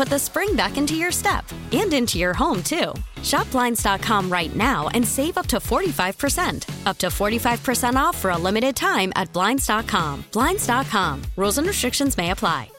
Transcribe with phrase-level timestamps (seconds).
[0.00, 2.94] put the spring back into your step and into your home, too.
[3.22, 6.86] Shop Blinds.com right now and save up to 45%.
[6.86, 10.24] Up to 45% off for a limited time at Blinds.com.
[10.32, 11.22] Blinds.com.
[11.36, 12.70] Rules and restrictions may apply.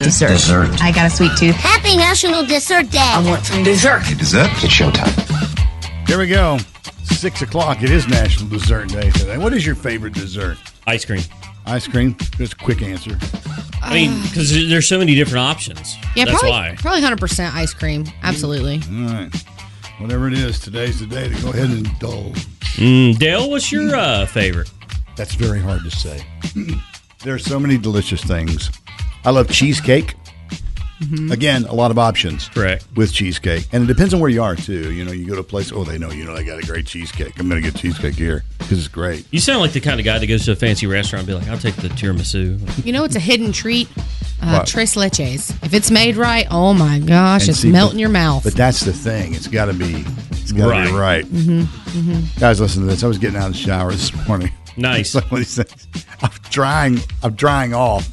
[0.00, 0.30] Dessert.
[0.30, 0.82] Dessert.
[0.82, 1.54] I got a sweet tooth.
[1.54, 2.98] Happy National Dessert Day.
[2.98, 4.02] I want some dessert.
[4.02, 4.50] Okay, dessert.
[4.50, 6.08] It's showtime.
[6.08, 6.58] Here we go.
[7.04, 7.84] Six o'clock.
[7.84, 9.38] It is National Dessert Day today.
[9.38, 10.58] What is your favorite dessert?
[10.88, 11.22] Ice cream.
[11.66, 12.16] Ice cream.
[12.38, 13.16] Just a quick answer.
[13.90, 15.96] I mean, because there's so many different options.
[16.14, 16.74] Yeah, That's probably, why.
[16.78, 18.04] probably 100% ice cream.
[18.22, 18.80] Absolutely.
[18.88, 19.44] All right.
[19.98, 22.46] Whatever it is, today's the day to go ahead and indulge.
[22.76, 24.70] Mm, Dale, what's your uh, favorite?
[25.16, 26.24] That's very hard to say.
[27.24, 28.70] there are so many delicious things.
[29.24, 30.14] I love cheesecake.
[31.30, 32.48] Again, a lot of options.
[32.50, 32.86] Correct.
[32.94, 33.66] With cheesecake.
[33.72, 34.92] And it depends on where you are, too.
[34.92, 36.66] You know, you go to a place, oh, they know, you know, I got a
[36.66, 37.38] great cheesecake.
[37.40, 39.24] I'm going to get cheesecake here because it's great.
[39.30, 41.34] You sound like the kind of guy that goes to a fancy restaurant and be
[41.34, 42.84] like, I'll take the tiramisu.
[42.84, 43.88] You know, it's a hidden treat.
[44.42, 44.66] Uh, What?
[44.66, 45.50] tres leches.
[45.64, 48.44] If it's made right, oh my gosh, And it's see, melt but- your mouth.
[48.44, 49.34] But that's the thing.
[49.34, 50.86] It's got to be, it's got to Right.
[50.86, 51.24] be right.
[51.26, 53.02] hmm hmm Guys, listen to this.
[53.04, 54.50] I was getting out of the shower this morning.
[54.76, 55.14] Nice.
[55.14, 56.06] Like one of these things.
[56.22, 57.00] I'm drying.
[57.22, 58.08] I'm drying off,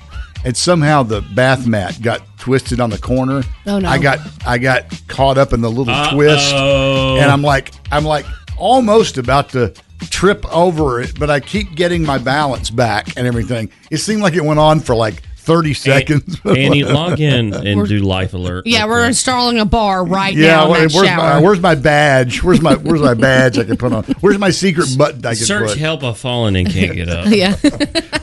[0.47, 3.43] and somehow the bath mat got twisted on the corner.
[3.65, 3.89] Oh, no.
[3.89, 6.15] I got I got caught up in the little Uh-oh.
[6.15, 8.25] twist, and I'm like I'm like
[8.57, 9.73] almost about to
[10.09, 13.69] trip over it, but I keep getting my balance back and everything.
[13.91, 16.39] It seemed like it went on for like 30 seconds.
[16.45, 18.67] Annie, log in and do life alert.
[18.67, 21.17] yeah, we're installing a bar right Yeah, now Yeah, where's shower.
[21.17, 22.43] my, where's my badge?
[22.43, 24.03] Where's my where's my badge I can put on?
[24.19, 25.77] Where's my secret button I can Search put?
[25.79, 26.03] help.
[26.03, 27.27] I've fallen and can't get up.
[27.31, 27.55] yeah.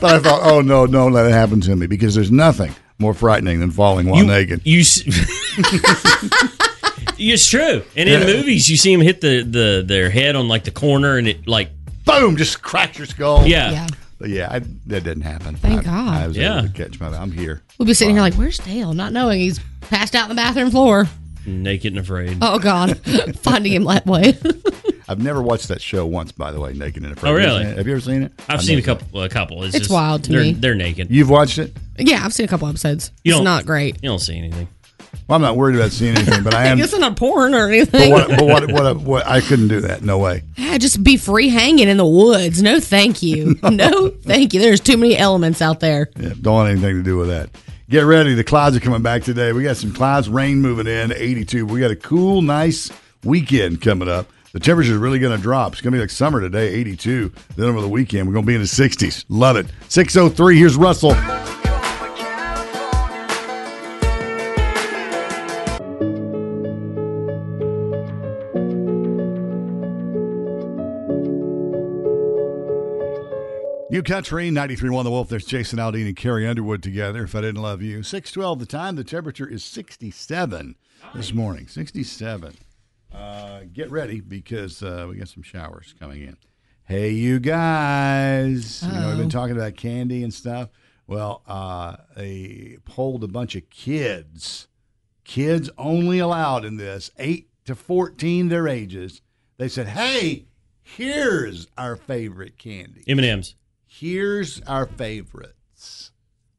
[0.01, 3.13] But I thought, oh no, don't let it happen to me because there's nothing more
[3.13, 4.61] frightening than falling while You- naked.
[4.63, 4.81] You.
[4.81, 5.01] s-
[7.17, 8.25] it's true, and in Yeah.
[8.25, 11.47] movies you see them hit the, the their head on like the corner, and it
[11.47, 11.69] like
[12.05, 13.45] boom, just cracks your skull.
[13.47, 13.71] Yeah.
[13.71, 13.87] Yeah.
[14.25, 15.55] But yeah, I, that didn't happen.
[15.55, 16.23] Thank I, God.
[16.23, 16.57] I was Yeah.
[16.57, 17.09] able to catch my.
[17.09, 17.61] I'm here.
[17.77, 18.91] We'll be sitting here like, where's Dale?
[18.95, 21.05] Not knowing he's passed out on the bathroom floor.
[21.45, 22.39] naked and afraid.
[22.41, 22.97] Oh, God.
[23.37, 24.35] Finding him that way.
[25.07, 27.29] I've never watched that show once, by the way, Naked and Afraid.
[27.29, 27.75] Oh, Have you really?
[27.75, 28.31] Have you ever seen it?
[28.49, 29.21] I've seen a couple.
[29.21, 29.63] A couple.
[29.63, 30.53] It's, It's just- wild to they're, me.
[30.53, 31.11] They're naked.
[31.11, 31.77] You've watched it?
[31.99, 33.11] yeah, I've seen a couple episodes.
[33.23, 33.97] You it's not great.
[34.01, 34.67] You don't see anything.
[35.27, 36.79] Well, I'm not worried about seeing anything, but I am.
[36.79, 38.11] it's not porn or but anything.
[38.11, 38.29] what?
[38.29, 38.71] But what?
[38.71, 38.97] What?
[39.01, 39.27] What?
[39.27, 40.01] I couldn't do that.
[40.03, 40.43] No way.
[40.55, 42.61] Yeah, just be free hanging in the woods.
[42.61, 43.55] No, thank you.
[43.63, 44.59] no, thank you.
[44.59, 46.09] There's too many elements out there.
[46.17, 47.49] Yeah, don't want anything to do with that.
[47.89, 48.33] Get ready.
[48.33, 49.53] The clouds are coming back today.
[49.53, 51.65] We got some clouds, rain moving in, 82.
[51.67, 52.91] We got a cool, nice
[53.23, 54.27] weekend coming up.
[54.53, 55.73] The temperature is really going to drop.
[55.73, 57.31] It's going to be like summer today, 82.
[57.57, 59.25] Then over the weekend, we're going to be in the 60s.
[59.29, 59.67] Love it.
[59.89, 60.57] 603.
[60.57, 61.11] Here's Russell.
[74.05, 75.29] Country, 93.1 The Wolf.
[75.29, 77.23] There's Jason Aldean and Carrie Underwood together.
[77.23, 78.03] If I didn't love you.
[78.03, 78.95] 612 the time.
[78.95, 80.75] The temperature is 67
[81.15, 81.67] this morning.
[81.67, 82.55] 67.
[83.13, 86.37] Uh, get ready because uh, we got some showers coming in.
[86.83, 88.83] Hey, you guys.
[88.83, 90.69] You know, we've been talking about candy and stuff.
[91.07, 94.67] Well, uh, they polled a bunch of kids.
[95.23, 99.21] Kids only allowed in this, 8 to 14, their ages.
[99.57, 100.45] They said, hey,
[100.83, 103.03] here's our favorite candy.
[103.07, 103.55] M and M's.
[103.87, 106.11] Here's our favorites.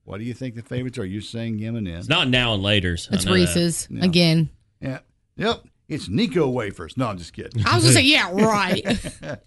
[0.04, 1.04] What do you think the favorites are?
[1.04, 2.00] You saying M and M's?
[2.00, 3.08] It's not now and later's.
[3.10, 3.38] I It's know that.
[3.38, 4.04] Reese's Yeah.
[4.04, 4.50] again.
[4.80, 4.98] Yeah.
[5.36, 5.64] Yep.
[5.88, 6.96] It's Necco wafers.
[6.96, 7.64] No, I'm just kidding.
[7.66, 8.84] I was gonna say, yeah, right.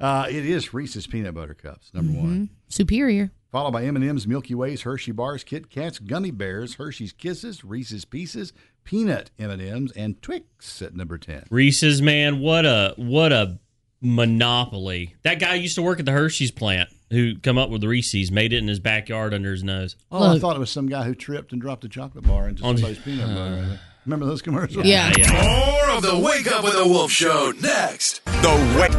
[0.00, 2.26] uh, it is Reese's peanut butter cups, number one.
[2.30, 2.44] Mm-hmm.
[2.68, 3.30] Superior.
[3.50, 8.54] Followed by M&M's, Milky Ways, Hershey bars, Kit Kats, Gummy Bears, Hershey's Kisses, Reese's Pieces,
[8.84, 11.44] Peanut M&M's, and Twix at number ten.
[11.50, 13.58] Reese's man, what a what a
[14.00, 15.14] monopoly.
[15.22, 18.32] That guy used to work at the Hershey's plant who come up with the Reese's,
[18.32, 19.94] made it in his backyard under his nose.
[20.10, 22.64] Oh, I thought it was some guy who tripped and dropped a chocolate bar into
[22.64, 23.78] On- somebody's peanut butter.
[24.06, 24.84] Remember those commercials?
[24.84, 25.10] Yeah.
[25.30, 28.24] More of the Wake Up with the Wolf Show next.
[28.24, 28.90] The Wake.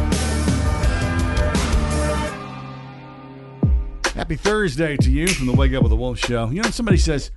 [4.14, 6.48] Happy Thursday to you from the Wake Up with the Wolf Show.
[6.50, 7.32] You know, somebody says,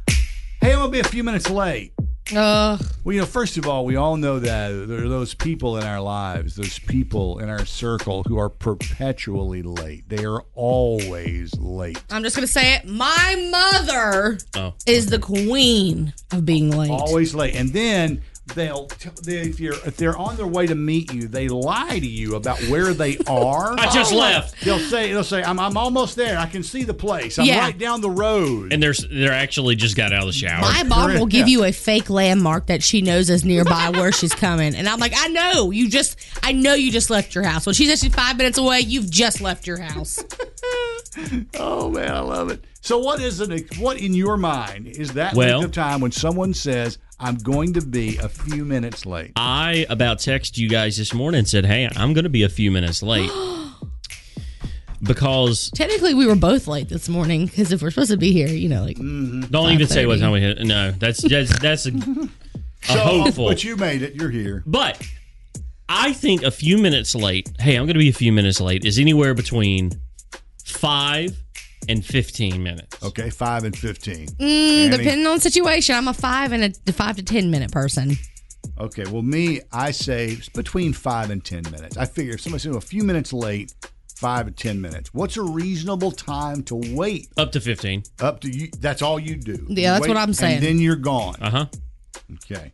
[0.62, 1.91] "Hey, I'm gonna be a few minutes late."
[2.35, 5.77] Uh, Well, you know, first of all, we all know that there are those people
[5.77, 10.09] in our lives, those people in our circle who are perpetually late.
[10.09, 12.01] They are always late.
[12.09, 12.85] I'm just gonna say it.
[12.88, 14.74] My mother Oh.
[14.85, 16.91] is the queen of being late.
[16.91, 17.56] Always late.
[17.56, 18.21] And then
[18.55, 21.99] they'll, t- they, if you're if they're on their way to meet you, they lie
[21.99, 23.73] to you about where they are.
[23.79, 24.59] I just left.
[24.63, 26.38] They'll say they'll say I'm, I'm almost there.
[26.38, 27.38] I can see the place.
[27.39, 27.59] I'm Yeah.
[27.59, 28.73] right down the road.
[28.73, 30.61] And there's they're actually just got out of the shower.
[30.61, 31.51] My mom will give Yeah.
[31.59, 34.75] you a fake landmark that she knows is nearby where she's coming.
[34.75, 35.71] And I'm like, I know.
[35.71, 37.65] You just I know you just left your house.
[37.65, 40.23] Well, she says she's five minutes away, you've just left your house.
[41.59, 42.63] Oh man, I love it.
[42.81, 43.77] So what is it?
[43.79, 47.74] What in your mind is that Well- length of time when someone says I'm going
[47.74, 49.31] to be a few minutes late?
[49.36, 52.50] I about texted you guys this morning and said, "Hey, I'm going to be a
[52.50, 53.31] few minutes late."
[55.02, 58.48] because Technically, we were both late this morning because if we're supposed to be here,
[58.48, 59.42] you know, like mm-hmm.
[59.52, 60.22] don't even say what 5:30.
[60.22, 60.60] time we hit.
[60.60, 62.30] No, that's that's that's a, a
[62.84, 63.48] So, hopeful.
[63.48, 64.16] but you made it.
[64.16, 64.64] You're here.
[64.66, 65.02] But
[65.90, 67.50] I think a few minutes late.
[67.60, 68.86] Hey, I'm going to be a few minutes late.
[68.86, 69.92] Is anywhere between
[70.64, 71.36] five
[71.88, 73.03] and fifteen minutes.
[73.03, 74.27] Okay, five and fifteen.
[74.27, 78.18] mm, depending on situation, I'm a five and a five to ten minute person.
[78.79, 81.97] Okay, well, me, I say it's between five and ten minutes.
[81.97, 83.74] I figure if somebody's a few minutes late,
[84.15, 85.13] five to ten minutes.
[85.13, 87.29] What's a reasonable time to wait?
[87.38, 88.03] Up to fifteen.
[88.19, 88.69] Up to you.
[88.80, 89.65] That's all you do.
[89.69, 90.57] Yeah, that's Wait, what I'm saying.
[90.57, 91.35] And then you're gone.
[91.41, 91.65] Uh huh.
[92.35, 92.71] Okay.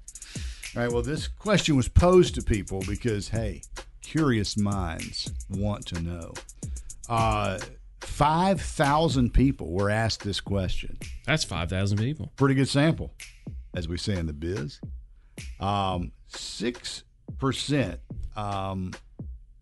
[0.75, 0.91] All right.
[0.91, 3.61] Well, this question was posed to people because, hey,
[4.01, 6.33] curious minds want to know.
[7.07, 7.59] Uh,
[8.03, 10.97] 5,000 people were asked this question.
[11.25, 12.31] That's five thousand people.
[12.35, 13.11] Pretty good sample,
[13.73, 14.79] as we say in the biz.
[15.59, 17.97] Um, 6%
[18.35, 18.91] um,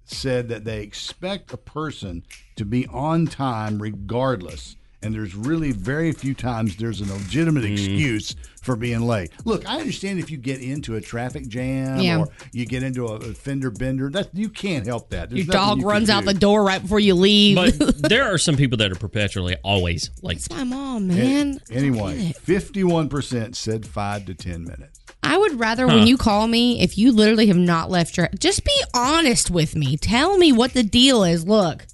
[0.03, 2.23] said that they expect a person
[2.57, 4.75] to be on time regardless.
[5.01, 7.71] And there's really very few times there's a legitimate Mm.
[7.73, 9.31] excuse for being late.
[9.43, 12.19] Look, I understand if you get into a traffic jam Yeah.
[12.19, 15.29] or you get into a, a fender bender, that you can't help that.
[15.31, 16.27] There's Your dog you runs out do.
[16.33, 17.55] the door right before you leave.
[17.55, 20.37] But there are some people that are perpetually always late.
[20.37, 21.59] It's my mom, man.
[21.71, 24.99] Anyway, 51% said five to 10 minutes.
[25.23, 25.95] I would rather Huh.
[25.97, 29.75] when you call me, if you literally have not left your, just be honest with
[29.75, 29.97] me.
[29.97, 31.47] Tell me what the deal is.
[31.47, 31.85] Look,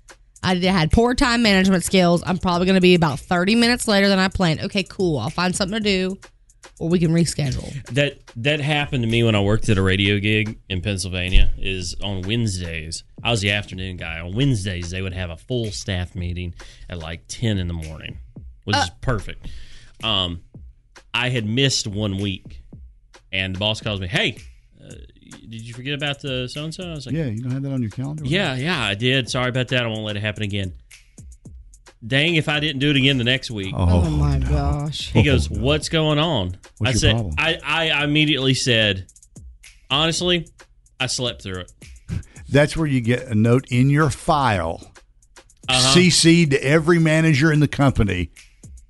[0.43, 2.23] I had poor time management skills.
[2.25, 4.61] I'm probably going to be about 30 minutes later than I planned.
[4.61, 5.17] Okay, cool.
[5.17, 6.17] I'll find something to do,
[6.79, 7.71] or we can reschedule.
[7.93, 11.51] That that happened to me when I worked at a radio gig in Pennsylvania.
[11.57, 13.03] Is on Wednesdays.
[13.23, 14.19] I was the afternoon guy.
[14.19, 16.53] On Wednesdays, they would have a full staff meeting
[16.89, 18.19] at like ten in the morning,
[18.65, 19.47] which is perfect.
[20.03, 20.41] Um,
[21.13, 22.61] I had missed one week,
[23.31, 24.37] and the boss calls me, "Hey,
[24.83, 24.89] uh,
[25.49, 27.63] did you forget about the so and so?" I was like, Yeah, you don't have
[27.63, 28.23] that on your calendar?
[28.25, 29.29] "Yeah, yeah, I did.
[29.29, 29.83] Sorry about that.
[29.83, 30.73] I won't let it happen again."
[32.05, 33.73] Dang, if I didn't do it again the next week.
[33.75, 35.11] Oh, my gosh.
[35.11, 37.35] He goes, "What's going on?" What's I your said, problem?
[37.37, 39.07] I, I immediately said,
[39.89, 40.47] honestly,
[40.99, 41.71] I slept through it.
[42.49, 44.91] That's where you get a note in your file,
[45.67, 45.95] Uh-huh.
[45.99, 48.29] CC'd to every manager in the company.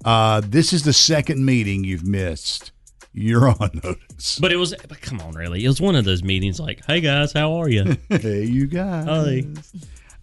[0.05, 2.71] Uh, this is the second meeting you've missed.
[3.13, 4.37] You're on notice.
[4.37, 7.01] But it was, but come on, really, it was one of those meetings like, "Hey
[7.01, 9.05] guys, how are you?" hey, you guys.
[9.05, 9.43] Hi.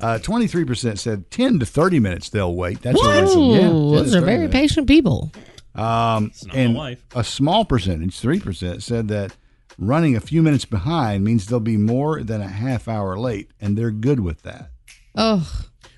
[0.01, 2.83] Uh, 23% said 10 to 30 minutes they'll wait.
[2.83, 3.55] That's Whoa, a.
[3.55, 4.53] Yeah, those are very minutes.
[4.53, 5.33] patient people.
[5.75, 9.35] Um, and a small percentage, 3%, said that
[9.79, 13.77] running a few minutes behind means they'll be more than a half hour late, and
[13.79, 14.71] they're good with that.
[15.17, 15.49] Oh,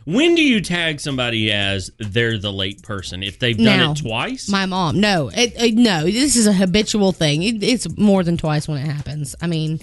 [0.04, 3.98] When do you tag somebody as they're the late person if they've done Now, it
[3.98, 4.48] twice?
[4.48, 5.00] my mom.
[5.00, 6.04] No, it, it- no.
[6.04, 7.42] This is a habitual thing.
[7.42, 9.34] It, it's more than twice when it happens.
[9.42, 9.80] I mean,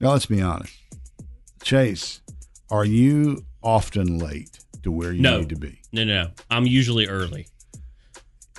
[0.00, 0.72] Now, let's be honest.
[1.62, 2.21] Chase,
[2.72, 5.78] are you often late to where you no, need to be?
[5.92, 6.30] no, no, no.
[6.50, 7.46] I'm usually early.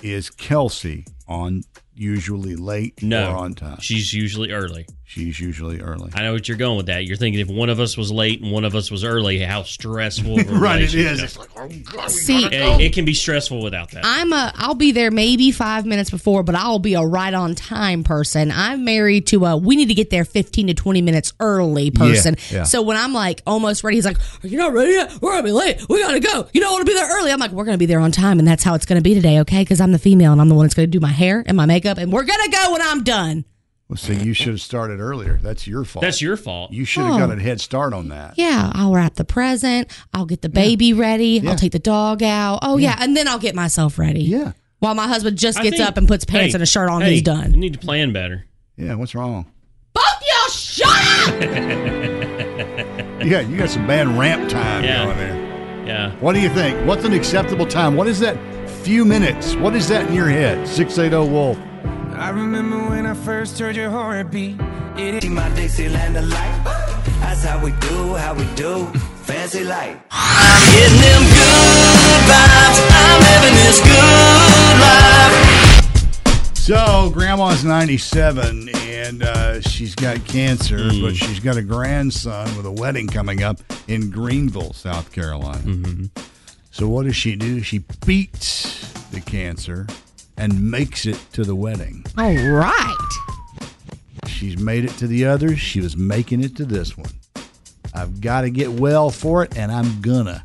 [0.02, 1.62] Is Kelsey on
[1.94, 3.78] usually late No, or on time?
[3.80, 4.86] She's usually early.
[5.06, 6.10] She's usually early.
[6.14, 7.04] I know what you're going with that.
[7.04, 9.62] You're thinking if one of us was late and one of us was early, how
[9.62, 10.36] stressful.
[10.64, 11.12] Right, it relationship.
[11.12, 11.22] is.
[11.22, 12.78] It's like, oh God, See, go.
[12.80, 14.02] it can be stressful without that.
[14.04, 17.54] I'm a I'll be there maybe five minutes before, but I'll be a right on
[17.54, 18.50] time person.
[18.50, 22.36] I'm married to a we need to get there 15 to 20 minutes early person.
[22.50, 22.62] yeah.
[22.64, 25.12] So when I'm like almost ready, he's like, Are you not ready yet?
[25.20, 25.86] We're gonna be late.
[25.88, 26.48] We gotta go.
[26.52, 27.30] You don't want to be there early.
[27.30, 29.40] I'm like, We're gonna be there on time, and that's how it's gonna be today,
[29.40, 29.60] okay?
[29.62, 31.66] Because I'm the female and I'm the one that's gonna do my hair and my
[31.66, 33.44] makeup, and we're gonna go when I'm done.
[33.94, 35.38] Well, see, you should have started earlier.
[35.40, 36.02] That's your fault.
[36.02, 36.72] That's your fault.
[36.72, 37.18] You should have Oh.
[37.28, 38.34] got a head start on that.
[38.36, 39.88] Yeah, I'll wrap the present.
[40.12, 41.38] I'll get the baby ready.
[41.40, 41.50] Yeah.
[41.50, 42.58] I'll take the dog out.
[42.62, 42.96] Oh yeah.
[42.98, 44.22] and then I'll get myself ready.
[44.24, 44.50] Yeah.
[44.80, 46.90] While my husband just I gets think- up and puts pants hey, and a shirt
[46.90, 47.52] on, hey, he's done.
[47.54, 48.46] You need to plan better.
[48.76, 49.46] Yeah, what's wrong?
[49.92, 50.88] Both y'all shut
[51.28, 52.44] up!
[53.24, 55.04] Yeah, you got some bad ramp time Yeah.
[55.04, 55.86] going there.
[55.86, 56.10] Yeah.
[56.16, 56.84] What do you think?
[56.86, 57.94] What's an acceptable time?
[57.96, 58.36] What is that
[58.68, 59.54] few minutes?
[59.56, 60.66] What is that in your head?
[60.68, 61.56] 680 Wolf.
[62.16, 64.56] I remember when I first heard your heartbeat.
[64.96, 66.64] It my Dixieland light.
[67.20, 68.86] That's how we do, how we do.
[69.24, 70.00] Fancy light.
[70.10, 72.78] I'm getting them good vibes.
[72.90, 76.56] I'm living this good life.
[76.56, 81.02] So, grandma's 97 and uh, she's got cancer, Mm.
[81.02, 85.58] but she's got a grandson with a wedding coming up in Greenville, South Carolina.
[85.58, 86.04] Mm-hmm.
[86.70, 87.60] So, what does she do?
[87.62, 89.86] She beats the cancer
[90.36, 92.04] and makes it to the wedding.
[92.18, 92.96] All right.
[94.26, 95.58] She's made it to the others.
[95.60, 97.10] She was making it to this one.
[97.94, 100.42] I've got to get well for it, and I'm gonna.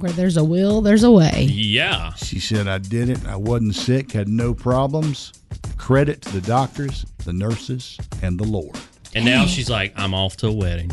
[0.00, 1.48] Where there's a will, there's a way.
[1.50, 2.14] Yeah.
[2.14, 3.24] She said, I did it.
[3.26, 5.32] I wasn't sick, had no problems.
[5.76, 8.76] Credit to the doctors, the nurses, and the Lord.
[9.14, 10.90] And now she's like, I'm off to a wedding.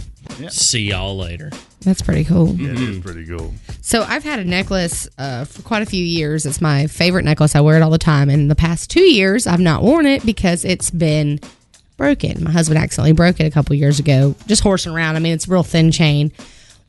[0.50, 1.52] See y'all later.
[1.82, 2.54] That's pretty cool.
[2.56, 3.54] Yeah, it is pretty cool.
[3.82, 6.46] So I've had a necklace uh, for quite a few years.
[6.46, 7.56] It's my favorite necklace.
[7.56, 8.30] I wear it all the time.
[8.30, 11.40] And in the past two years, I've not worn it because it's been
[11.98, 12.44] broken.
[12.44, 15.16] My husband accidentally broke it a couple years ago, just horsing around.
[15.16, 16.32] I mean, it's a real thin chain.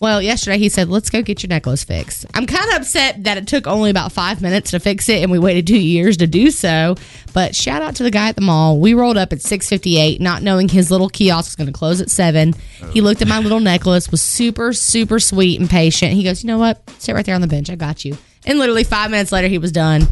[0.02, 3.38] Well, yesterday he said, "Let's go get your necklace fixed." I'm kind of upset that
[3.38, 6.26] it took only about five minutes to fix it, and we waited two years to
[6.26, 6.96] do so.
[7.32, 8.80] But shout out to the guy at the mall.
[8.80, 12.10] We rolled up at 6:58, not knowing his little kiosk was going to close at
[12.10, 12.52] seven.
[12.92, 16.14] He looked at my little necklace, was super, super sweet and patient.
[16.14, 16.82] He goes, "You know what?
[16.98, 17.70] Sit right there on the bench.
[17.70, 20.08] I got you." And literally five minutes later, he was done.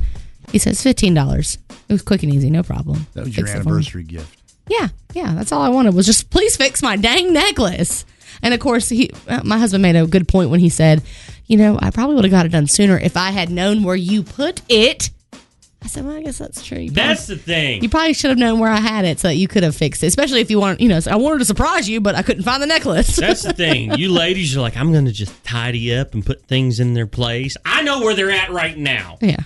[0.53, 1.59] He says, fifteen dollars.
[1.89, 3.09] It was quick and easy, no problem.
[3.15, 4.39] That was your Fixed anniversary gift.
[4.69, 8.05] Yeah, yeah, that's all I wanted was just please fix my dang necklace.
[8.43, 9.11] And of course, he,
[9.45, 11.03] my husband made a good point when he said,
[11.47, 13.97] "You know, I probably would have got it done sooner if I had known where
[13.97, 15.11] you put it."
[15.83, 16.77] I said, "Well, I guess that's true.
[16.79, 17.83] You That's probably, the thing.
[17.83, 20.03] you probably should have known where I had it so that you could have fixed
[20.05, 20.09] it.
[20.09, 22.63] Especially if you want, you know, I wanted to surprise you, but I couldn't find
[22.63, 23.17] the necklace.
[23.17, 23.95] That's the thing.
[23.95, 27.07] You ladies are like, I'm going to just tidy up and put things in their
[27.07, 27.57] place.
[27.65, 29.17] I know where they're at right now.
[29.23, 29.37] yeah,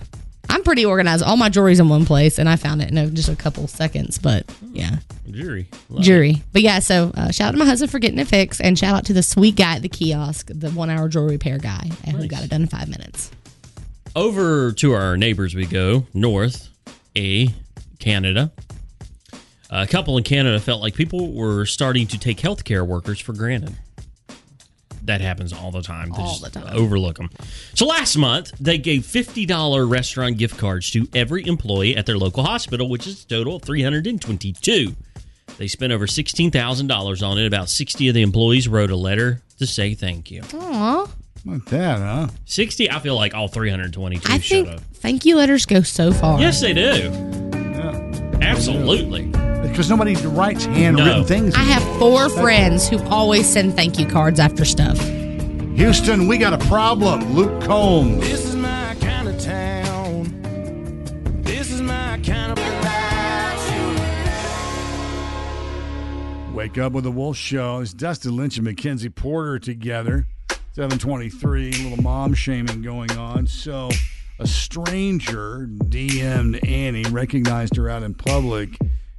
[0.54, 1.24] I'm pretty organized.
[1.24, 3.66] All my jewelry's in one place, and I found it in uh, just a couple
[3.66, 4.18] seconds.
[4.18, 5.66] But yeah, Jury.
[5.88, 6.04] Love it.
[6.04, 6.42] jewelry.
[6.52, 8.94] But yeah, so uh, shout out to my husband for getting it fixed, and shout
[8.94, 12.16] out to the sweet guy at the kiosk, the one hour jewelry repair guy, and
[12.16, 13.32] who got it done in five minutes.
[14.14, 16.68] Over to our neighbors we go, north,
[17.16, 17.48] A,
[17.98, 18.52] Canada.
[19.70, 23.74] A couple in Canada felt like people were starting to take healthcare workers for granted.
[25.04, 26.10] That happens all the time.
[26.10, 26.76] They All just the time.
[26.76, 27.30] Overlook them.
[27.74, 32.42] So last month, they gave $50 restaurant gift cards to every employee at their local
[32.42, 34.94] hospital, which is a total of 322
[35.58, 37.46] They spent over $16,000 on it.
[37.46, 40.42] About 60 of the employees wrote a letter to say thank you.
[40.54, 41.06] Aw.
[41.46, 42.28] Like that, huh?
[42.46, 44.80] 60, I feel like all 322 I showed think up.
[44.94, 46.40] thank you letters go so far.
[46.40, 46.80] Yes, they do.
[47.52, 48.38] Yeah.
[48.40, 49.30] Absolutely.
[49.74, 51.24] Because nobody writes handwritten No.
[51.24, 51.52] things.
[51.56, 54.96] I have four friends who always send thank you cards after stuff.
[55.74, 57.34] Houston, we got a problem.
[57.34, 58.20] Luke Combs.
[58.20, 61.42] This is my kind of town.
[61.42, 62.58] This is my kind of.
[66.54, 67.80] Wake up with the Wolf Show.
[67.80, 70.28] It's Dustin Lynch and Mackenzie Porter together.
[70.74, 73.48] 723, a little mom shaming going on.
[73.48, 73.90] So,
[74.38, 78.78] a stranger DM'd Annie, recognized her out in public,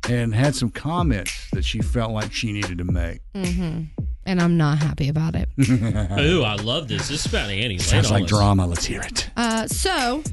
[0.09, 3.19] and had some comments that she felt like she needed to make.
[3.33, 3.83] Mm-hmm.
[4.27, 5.49] And I'm not happy about it.
[5.69, 7.09] Ooh, I love this.
[7.09, 7.77] This is about Annie.
[7.77, 8.29] Lay Sounds it like us.
[8.29, 8.65] drama.
[8.65, 9.29] Let's hear it.
[9.37, 10.23] Uh, so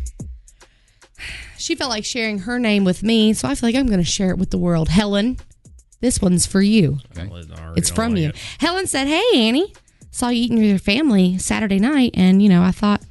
[1.59, 4.05] she felt like sharing her name with me, so I feel like I'm going to
[4.05, 4.89] share it with the world.
[4.89, 5.39] Helen,
[6.01, 6.99] this one's for you.
[7.77, 8.33] It's from you.
[8.59, 9.73] Helen said, "Hey Annie,
[10.11, 13.03] saw you eating with your family Saturday night, and you know I thought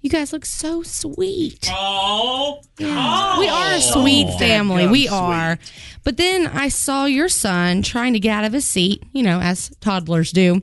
[0.00, 1.68] you guys look so sweet.
[1.70, 4.86] Oh, we are a sweet family.
[4.86, 5.58] We are.
[6.02, 9.40] But then I saw your son trying to get out of his seat, you know,
[9.40, 10.62] as toddlers do.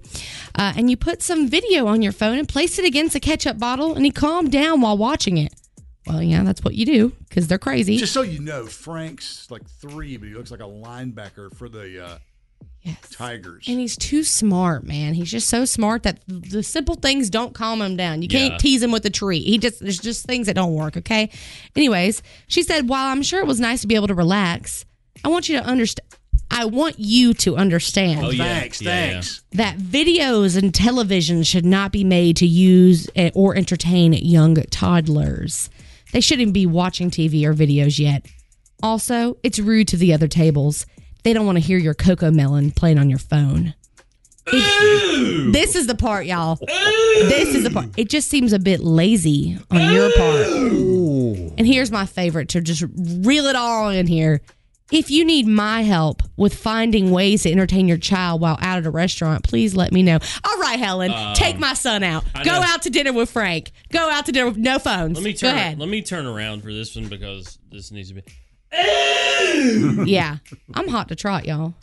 [0.55, 3.59] Uh, and you put some video on your phone and placed it against a ketchup
[3.59, 5.53] bottle, and he calmed down while watching it.
[6.07, 7.97] Well, yeah, that's what you do because they're crazy.
[7.97, 12.05] Just so you know, Frank's like three, but he looks like a linebacker for the
[12.05, 12.17] uh,
[13.11, 13.65] Tigers.
[13.67, 15.13] And he's too smart, man.
[15.13, 18.21] He's just so smart that the simple things don't calm him down.
[18.21, 18.57] You can't Yeah.
[18.57, 19.39] tease him with a tree.
[19.41, 21.29] He just there's just things that don't work, okay?
[21.75, 24.85] Anyways, she said, "While I'm sure it was nice to be able to relax,
[25.23, 26.03] I want you to understand
[26.49, 28.59] I want you to understand Oh, yeah.
[28.59, 29.11] Thanks, Yeah, yeah.
[29.13, 29.41] thanks.
[29.51, 35.69] that videos and television should not be made to use eh, or entertain young toddlers.
[36.13, 38.25] They shouldn't be watching TV or videos yet.
[38.81, 40.85] Also, it's rude to the other tables.
[41.23, 43.73] They don't want to hear your Cocomelon playing on your phone.
[44.47, 46.55] It- this is the part, y'all.
[46.55, 47.89] This is the part.
[47.97, 50.47] It just seems a bit lazy on your part.
[51.57, 54.41] And here's my favorite to just reel it all in here.
[54.89, 58.85] If you need my help with finding ways to entertain your child while out at
[58.85, 60.17] a restaurant, please let me know.
[60.45, 62.23] All right, Helen, Um, take my son out.
[62.33, 62.61] I Go know.
[62.61, 63.71] out to dinner with Frank.
[63.91, 65.17] Go out to dinner with no phones.
[65.17, 65.55] Let me Go turn.
[65.57, 65.79] ahead.
[65.79, 68.21] Let me turn around for this one because this needs to be.
[70.05, 70.37] yeah,
[70.73, 71.73] I'm hot to trot, y'all.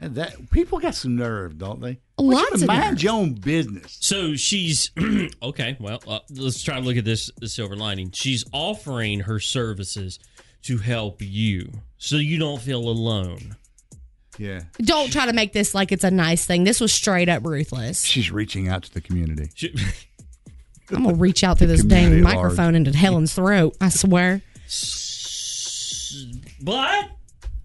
[0.00, 2.00] And that people got some nerve, don't they?
[2.18, 3.02] Lots you of mind nerve.
[3.02, 3.98] your own business.
[4.00, 4.90] So she's
[5.42, 5.76] okay.
[5.78, 8.10] Well, uh, let's try to look at this the silver lining.
[8.10, 10.18] She's offering her services
[10.62, 13.56] to help you, so you don't feel alone.
[14.38, 16.64] Yeah, Don't try to make this like it's a nice thing.
[16.64, 18.02] This was straight up ruthless.
[18.02, 19.50] she's reaching out to the community.
[20.90, 22.34] I'm gonna reach out through this dang at large.
[22.34, 23.76] microphone into Helen's throat.
[23.80, 24.40] I swear.
[26.62, 27.10] But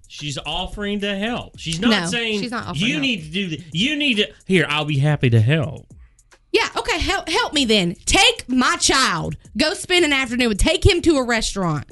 [0.08, 1.58] she's offering to help.
[1.60, 3.02] She's not No, saying she's not offering you help.
[3.02, 4.66] need to do the, You need to here.
[4.70, 5.86] I'll be happy to help.
[6.52, 7.96] Yeah, okay, help help me then.
[8.06, 9.36] Take my child.
[9.58, 11.86] Go spend an afternoon with take him to a restaurant.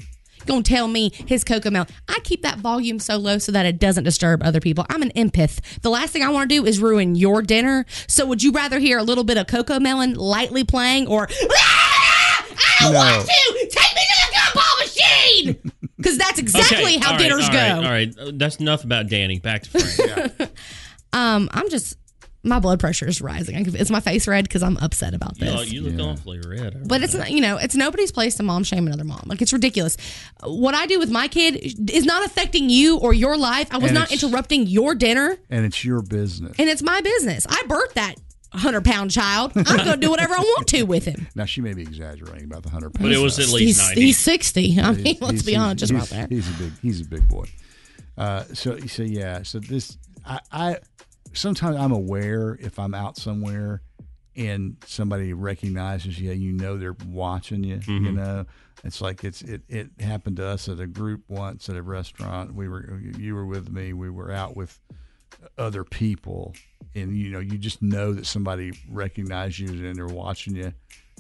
[0.47, 1.89] Gonna tell me his Cocomelon.
[2.07, 4.85] I keep that volume so low so that it doesn't disturb other people.
[4.89, 5.59] I'm an empath.
[5.81, 7.85] The last thing I want to do is ruin your dinner.
[8.07, 12.83] So would you rather hear a little bit of Cocomelon lightly playing or "Ah, I
[12.83, 12.99] don't No.
[12.99, 15.71] want to take me to the gumball machine?
[16.05, 17.57] Because that's exactly Okay, how all right, dinners all go.
[17.57, 19.39] right, all right, Uh, that's enough about Danny.
[19.39, 20.51] Back to Frank.
[21.13, 21.97] Um, I'm just
[22.43, 23.55] my blood pressure is rising.
[23.55, 25.55] I can- Is my face red because I'm upset about you, this?
[25.55, 26.87] look- you look awfully red.
[26.87, 29.23] But it's not, you know, it's nobody's place to mom shame another mom.
[29.25, 29.97] Like it's ridiculous.
[30.43, 31.55] What I do with my kid
[31.89, 33.69] is not affecting you or your life.
[33.71, 36.55] I was And not interrupting your dinner, And it's your business.
[36.59, 37.47] and it's my business.
[37.49, 38.15] I birthed that
[38.57, 39.51] hundred pound child.
[39.55, 41.27] I'm gonna do whatever I want to with him.
[41.35, 43.87] Now she may be exaggerating about the hundred pounds, But it was at least He's,
[43.87, 44.01] 90.
[44.01, 44.79] he's sixty.
[44.79, 46.31] I mean, He's- let's he's- be honest, just he's, about that.
[46.31, 46.71] He's a big.
[46.81, 47.45] He's a big boy.
[48.17, 49.43] Uh, so so yeah.
[49.43, 50.77] So this I, I
[51.33, 53.81] sometimes I'm aware if I'm out somewhere
[54.37, 57.75] and somebody recognizes you, you know they're watching you.
[57.87, 58.13] You Mhm.
[58.15, 58.45] know,
[58.83, 62.53] it's like it's it it happened to us at a group once at a restaurant.
[62.53, 63.93] We were you were with me.
[63.93, 64.79] We were out with
[65.57, 66.53] other people,
[66.93, 70.73] and you know you just know that somebody recognizes you and they're watching you.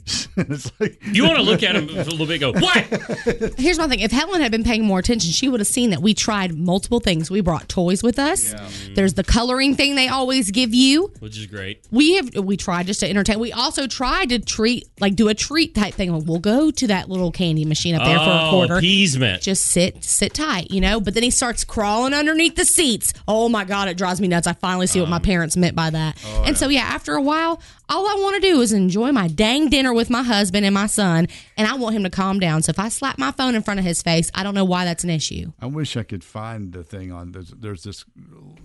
[0.37, 2.41] it's like You want to look at him a little bit.
[2.43, 3.55] and Go what?
[3.57, 3.99] Here's my thing.
[4.01, 6.99] If Helen had been paying more attention, she would have seen that we tried multiple
[6.99, 7.31] things.
[7.31, 8.53] We brought toys with us.
[8.93, 11.11] There's the coloring thing they always give you.
[11.19, 11.83] Which is great.
[11.91, 13.39] we have we tried just to entertain.
[13.39, 16.11] We also tried to treat like do a treat type thing.
[16.13, 18.77] Like, we'll go to that little candy machine up there for a Oh, quarter.
[18.77, 19.41] appeasement.
[19.41, 20.99] Just sit sit tight, you know.
[20.99, 23.13] But then he starts crawling underneath the seats.
[23.27, 24.45] Oh my god, it drives me nuts.
[24.45, 26.17] I finally see what Um, my parents meant by that.
[26.25, 29.27] oh, and so yeah, after a while, all I want to do is enjoy my
[29.27, 32.63] dang dinner with my husband and my son, and I want him to calm down.
[32.63, 34.85] So if I slap my phone in front of his face, I don't know why
[34.85, 35.51] that's an issue.
[35.59, 38.05] I wish I could find the thing on there's, there's this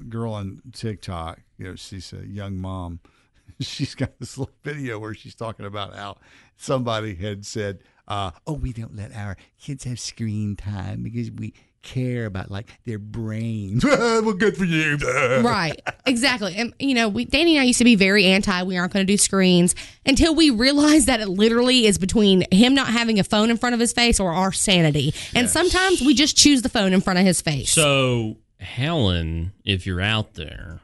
[0.09, 1.41] girl on TikTok.
[1.59, 3.01] You know, she's a young mom.
[3.61, 6.17] She's got this little video where she's talking about how
[6.57, 11.53] somebody had said, uh, "Oh, we don't let our kids have screen time because we
[11.83, 14.97] care about like their brains." well, good for you,
[15.43, 18.77] right exactly and you know we danny and i used to be very anti we
[18.77, 22.89] aren't going to do screens until we realized that it literally is between him not
[22.89, 26.37] having a phone in front of his face or our sanity and sometimes we just
[26.37, 30.81] choose the phone in front of his face So Helen, if you're out there,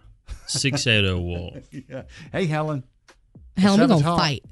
[0.46, 1.56] six eight zero wolf.
[1.70, 2.02] yeah.
[2.32, 2.84] Hey, Helen.
[3.56, 4.18] Helen, we're gonna talk.
[4.18, 4.44] fight.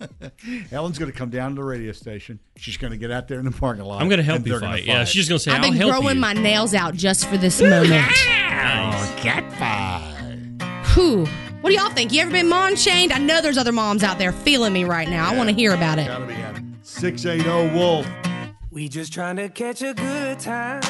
[0.70, 2.38] Helen's going to come down to the radio station.
[2.56, 4.02] She's going to get out there in the parking lot.
[4.02, 4.84] I'm gonna help you they're fight.
[4.84, 7.60] Yeah, she's gonna say i've I'll been help growing my nails out just for this
[7.60, 10.84] moment Oh, cat fight.
[10.94, 11.26] Whew.
[11.60, 14.18] what do y'all think you ever been mom shamed i know there's other moms out
[14.18, 16.62] there feeling me right now i want to hear about it Gotta be happy.
[16.82, 18.06] 680 Wolf.
[18.70, 20.82] We just trying to catch a good time.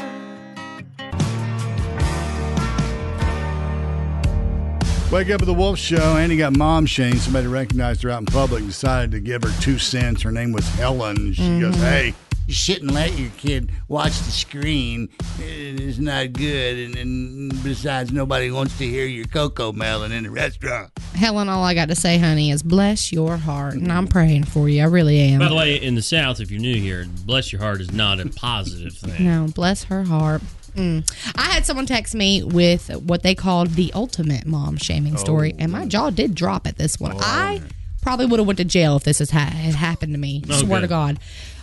[5.13, 6.17] Wake up with the Wolf Show.
[6.17, 7.19] Andy got mom shamed.
[7.21, 10.21] Somebody recognized her out in public and decided to give her two cents.
[10.23, 11.33] Her name was Helen.
[11.33, 11.81] She goes, Mhm.
[11.81, 12.15] Hey,
[12.49, 15.09] you shouldn't let your kid watch the screen.
[15.39, 16.79] It's not good.
[16.79, 20.91] And, and besides, nobody wants to hear your Cocomelon in the restaurant.
[21.15, 23.75] Helen, all I got to say, honey, is bless your heart.
[23.75, 24.83] And I'm praying for you.
[24.83, 25.39] I really am.
[25.39, 28.19] By the way, in the South, if you're new here, bless your heart is not
[28.21, 29.25] a positive thing.
[29.25, 30.43] No, bless her heart.
[30.77, 31.33] Mm.
[31.37, 35.73] I had someone text me with what they called the ultimate mom shaming story, and
[35.73, 37.17] my jaw did drop at this one.
[37.19, 37.63] I
[38.03, 40.43] probably would have went to jail if this has ha- had happened to me.
[40.51, 41.19] Swear to God.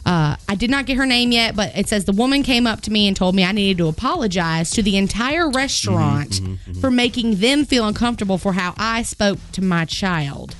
[0.05, 2.81] Uh, I did not get her name yet, but it says the woman came up
[2.81, 6.41] to me and told me I needed to apologize to the entire restaurant
[6.81, 10.55] for making them feel uncomfortable for how I spoke to my child.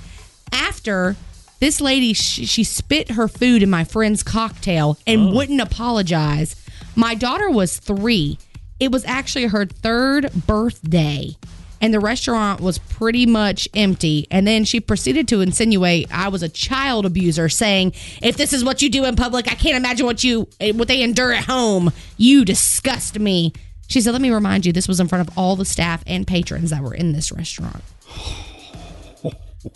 [0.53, 1.17] After
[1.59, 6.55] this lady, she, she spit her food in my friend's cocktail and wouldn't apologize.
[6.95, 8.38] My daughter was three.
[8.79, 11.36] It was actually her third birthday,
[11.82, 14.27] and the restaurant was pretty much empty.
[14.29, 18.63] And then she proceeded to insinuate I was a child abuser, saying, "If this is
[18.63, 21.45] what you do in public, I can't imagine what you eh, what they endure at
[21.45, 21.91] home.
[22.17, 23.53] You disgust me."
[23.88, 26.25] She said, "Let me remind you, this was in front of all the staff and
[26.27, 27.84] patrons that were in this restaurant."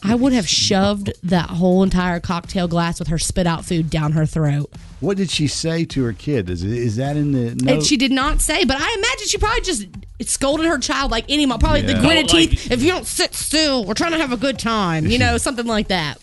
[0.04, 4.12] I would have shoved that whole entire cocktail glass with her spit out food down
[4.14, 4.70] her throat.
[5.00, 6.50] What did she say to her kid?
[6.50, 9.62] Is, is that in the And she did not say, but I imagine she probably
[9.62, 9.86] just
[10.22, 12.72] scolded her child like any mom, probably the gritted Oh, like- teeth.
[12.72, 15.68] If you don't sit still, we're trying to have a good time, you know, something
[15.68, 16.18] like that.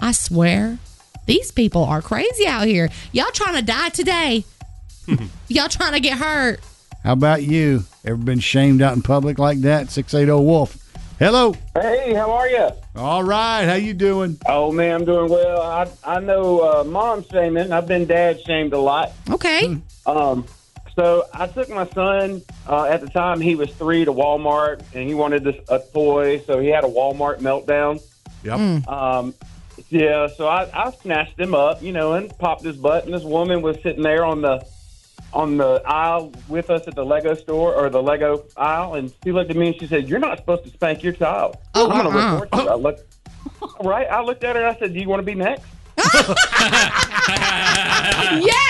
[0.00, 0.78] I swear,
[1.26, 2.88] these people are crazy out here.
[3.12, 4.44] Y'all trying to die today.
[5.48, 6.60] Y'all trying to get hurt.
[7.04, 7.84] How about you?
[8.04, 9.90] Ever been shamed out in public like that?
[9.90, 10.76] 680 Wolf.
[11.20, 11.54] Hello.
[11.74, 12.70] Hey, how are you?
[12.96, 13.66] All right.
[13.66, 14.38] How you doing?
[14.46, 15.60] Oh man, I'm doing well.
[15.60, 17.72] I I know uh, mom shaming.
[17.72, 19.12] I've been dad shamed a lot.
[19.28, 19.76] Okay.
[20.06, 20.46] Um,
[20.96, 25.06] so I took my son uh, at the time he was three to Walmart, and
[25.06, 28.00] he wanted this a toy, so he had a Walmart meltdown.
[28.42, 28.88] Yep.
[28.88, 29.34] Um,
[29.90, 33.24] yeah, so I, I snatched him up, you know, and popped his butt, and this
[33.24, 34.66] woman was sitting there on the
[35.32, 39.32] on the aisle with us at the Lego store or the Lego aisle, and she
[39.32, 41.56] looked at me and she said, "You're not supposed to spank your child.
[41.74, 42.40] Oh, I'm going to uh-uh.
[42.40, 43.16] report you." I looked,
[43.82, 44.06] right?
[44.08, 45.64] I looked at her and I said, "Do you want to be next?"
[45.98, 46.36] yeah,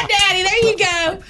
[0.08, 1.22] Daddy, there you go.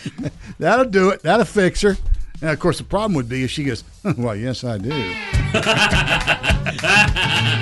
[0.58, 1.22] That'll do it.
[1.22, 1.96] That'll fix her.
[2.40, 3.84] And of course, the problem would be if she goes,
[4.16, 4.90] "Well, yes, I do."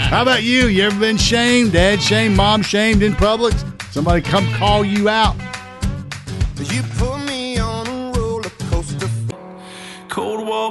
[0.08, 0.66] How about you?
[0.68, 3.54] You ever been shamed, dad shamed, mom shamed in public?
[3.90, 5.34] Somebody come call you out.
[6.58, 7.07] You put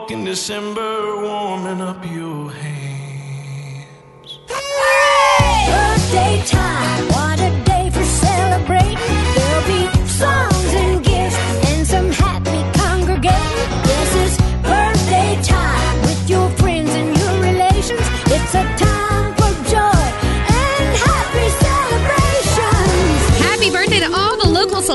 [0.08, 4.40] walk in December, warming up your hands.
[5.68, 8.98] Birthday time, what a day for celebrating.
[9.36, 10.57] There'll be songs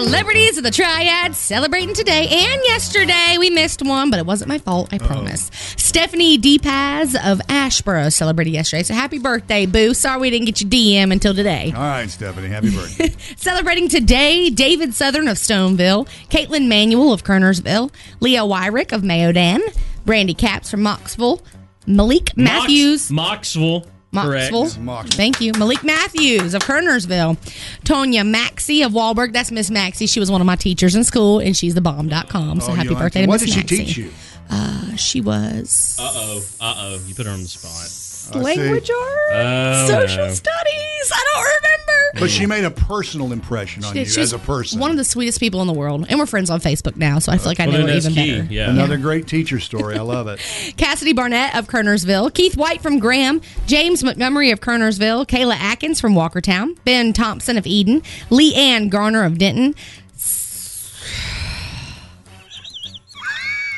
[0.05, 3.37] celebrities of the Triad celebrating today and yesterday.
[3.39, 5.51] We missed one, but it wasn't my fault, I promise.
[5.77, 8.83] Stephanie DePaz of Asheboro celebrated yesterday.
[8.83, 9.95] So happy birthday, Boo.
[9.95, 11.73] Sorry we didn't get your DM until today.
[11.75, 12.49] All right, Stephanie.
[12.49, 13.15] Happy birthday.
[13.37, 19.61] Celebrating today, David Southern of Stoneville, Caitlin Manuel of Kernersville, Leah Wyrick of Mayodan,
[20.05, 21.41] Brandy Caps from Mocksville,
[21.87, 23.09] Malik Matthews.
[23.11, 23.87] Mocksville.
[24.13, 24.75] Mocksville.
[24.87, 25.15] Correct.
[25.15, 25.53] Thank you.
[25.59, 27.37] Malik Matthews of Kernersville.
[27.85, 29.33] Tonya Maxie of Wallburg.
[29.33, 30.07] That's Miss Maxie.
[30.07, 32.61] She was one of my teachers in school, and she's the bomb.com.
[32.61, 33.23] So Oh, you happy like birthday it.
[33.25, 34.11] to What did she teach you?
[34.51, 36.43] Uh, she was Uh oh.
[36.61, 37.01] Uh oh.
[37.07, 37.89] You put her on the spot.
[38.35, 40.33] Language oh, arts, Oh, social no.
[40.35, 41.13] studies.
[41.13, 42.21] I don't remember.
[42.21, 44.79] But she made a personal impression on you as a person.
[44.79, 47.33] One of the sweetest people in the world, and we're friends on Facebook now, so
[47.33, 48.45] I feel like I know her even better.
[48.51, 48.71] Yeah.
[48.71, 49.97] Another great teacher story.
[49.97, 50.39] I love it.
[50.77, 56.15] Cassidy Barnett of Kernersville, Keith White from Graham, James Montgomery of Kernersville, Kayla Atkins from
[56.15, 59.75] Walkertown, Ben Thompson of Eden, Lee Ann Garner of Denton.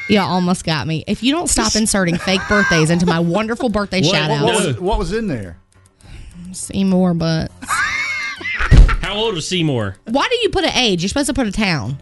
[0.09, 1.03] Y'all almost got me.
[1.07, 4.55] If you don't stop inserting fake birthdays into my wonderful birthday What, shout what, what
[4.57, 5.59] outs, was, what was in there?
[6.53, 7.51] Seymour, but
[9.01, 9.97] How old was Seymour?
[10.05, 11.03] why do you put an age?
[11.03, 11.99] You're supposed to put a town.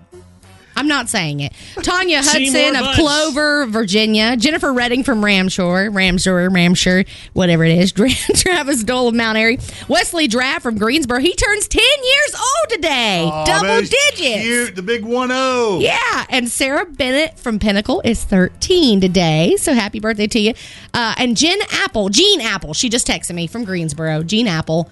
[0.76, 1.52] I'm not saying it.
[1.82, 4.36] Tanya Hudson of Clover, Virginia.
[4.36, 7.92] Jennifer Redding from Ramshore, Ramshore, Ramshore, whatever it is.
[8.34, 9.58] Travis Dole of Mount Airy.
[9.88, 11.20] Wesley Draft from Greensboro.
[11.20, 13.28] He turns 10 years old today.
[13.30, 14.42] Oh, Double digits.
[14.42, 14.76] Cute.
[14.76, 15.80] The big one oh.
[15.80, 15.92] zero.
[15.92, 19.56] Yeah, and Sarah Bennett from Pinnacle is 13 today.
[19.58, 20.54] So happy birthday to you.
[20.94, 24.22] Uh, and Jen Apple, Jean Apple, she just texted me from Greensboro.
[24.22, 24.90] Jean Apple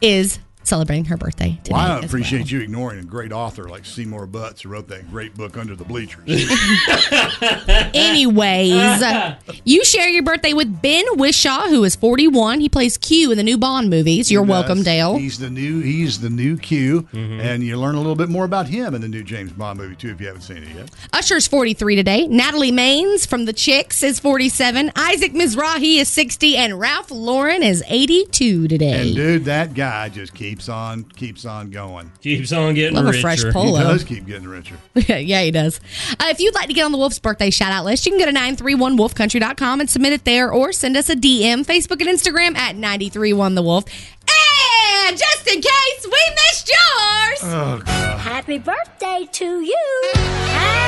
[0.00, 1.74] is celebrating her birthday today.
[1.74, 5.10] Well, I as appreciate you ignoring a great author like Seymour Butts who wrote that
[5.10, 6.24] great book Under the Bleachers.
[7.94, 9.02] Anyways,
[9.64, 12.60] you share your birthday with Ben Whishaw, who is 41.
[12.60, 14.30] He plays Q in the new Bond movies.
[14.30, 14.82] You're welcome.
[14.82, 15.16] Dale.
[15.16, 17.40] He's the new he's the new Q, Mm-hmm.
[17.40, 19.96] and you learn a little bit more about him in the new James Bond movie
[19.96, 20.90] too if you haven't seen it yet.
[21.12, 22.26] Usher's 43 today.
[22.26, 24.92] Natalie Maines from The Chicks is 47.
[24.96, 26.56] Isaac Mizrahi is 60.
[26.56, 29.06] And Ralph Lauren is 82 today.
[29.08, 32.10] And dude, that guy just keeps on keeps on going.
[32.20, 33.78] Keeps on getting Love a fresh polo.
[33.78, 34.76] He does keep getting richer.
[34.94, 35.80] yeah, he does.
[36.18, 38.18] Uh, if you'd like to get on the Wolf's birthday shout out list, you can
[38.18, 38.32] go to
[38.64, 43.88] 931wolfcountry.com and submit it there or send us a DM, Facebook and Instagram at 931thewolf.
[45.08, 48.18] And just in case we missed yours, Oh, God.
[48.18, 50.00] Happy birthday to you.
[50.14, 50.85] Happy,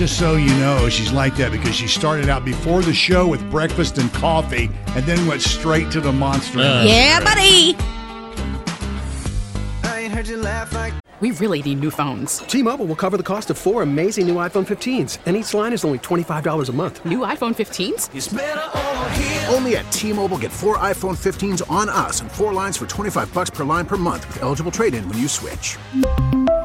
[0.00, 3.50] Just so you know, she's like that because she started out before the show with
[3.50, 6.58] breakfast and coffee, and then went straight to the monster.
[6.58, 6.84] Uh.
[6.84, 7.76] yeah, buddy.
[9.84, 12.38] I ain't heard you laugh like We really need new phones.
[12.38, 15.84] T-Mobile will cover the cost of four amazing new iPhone 15s, and each line is
[15.84, 17.04] only $25 a month.
[17.04, 18.08] New iPhone 15s?
[18.16, 19.46] It's better over here.
[19.50, 23.50] Only at T-Mobile get four iPhone 15s on us and four lines for 25 bucks
[23.50, 25.76] per line per month with eligible trade-in when you switch.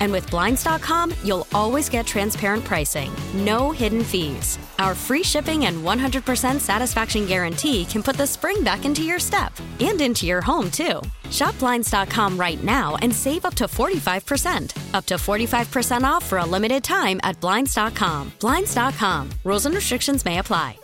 [0.00, 4.58] And with Blinds.com, you'll always get transparent pricing, no hidden fees.
[4.78, 9.52] Our free shipping and 100% satisfaction guarantee can put the spring back into your step
[9.80, 11.00] and into your home, too.
[11.30, 14.94] Shop Blinds.com right now and save up to 45%.
[14.94, 18.32] Up to 45% off for a limited time at Blinds.com.
[18.38, 19.30] Blinds.com.
[19.44, 20.78] Rules and restrictions may apply.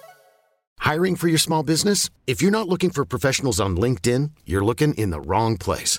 [0.79, 2.11] Hiring for your small business?
[2.27, 5.99] If you're not looking for professionals on LinkedIn, you're looking in the wrong place.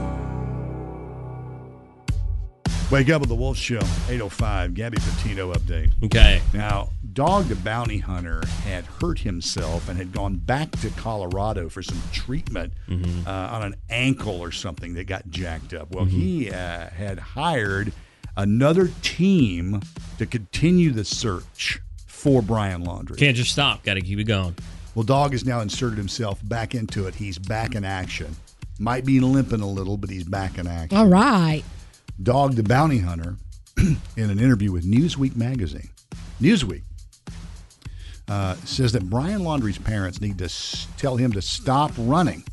[2.91, 3.77] Wake up with the Wolf Show,
[4.09, 5.93] 805, Gabby Petito update.
[6.03, 6.41] Okay.
[6.53, 11.81] Now, Dog the Bounty Hunter had hurt himself and had gone back to Colorado for
[11.81, 13.25] some treatment Mm-hmm.
[13.25, 15.95] uh, on an ankle or something that got jacked up.
[15.95, 17.93] Well, he uh, had hired
[18.35, 19.79] another team
[20.17, 23.17] to continue the search for Brian Laundrie.
[23.17, 23.83] Can't just stop.
[23.83, 24.55] Got to keep it going.
[24.95, 27.15] Well, Dog has now inserted himself back into it.
[27.15, 28.35] He's back in action.
[28.79, 30.97] Might be limping a little, but he's back in action.
[30.97, 31.63] All right.
[32.23, 33.37] Dog the Bounty Hunter,
[33.77, 33.97] in
[34.29, 35.89] an interview with Newsweek magazine,
[36.41, 36.83] Newsweek
[38.27, 42.43] uh, says that Brian Laundrie's parents need to s- tell him to stop running.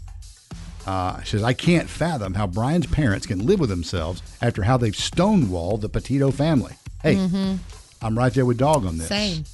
[0.87, 4.95] Uh, says I can't fathom how Brian's parents can live with themselves after how they've
[4.95, 6.75] stonewalled the Petito family.
[7.03, 7.59] Hey, Mhm.
[8.01, 9.09] I'm right there with Dog on this.
[9.09, 9.45] Same.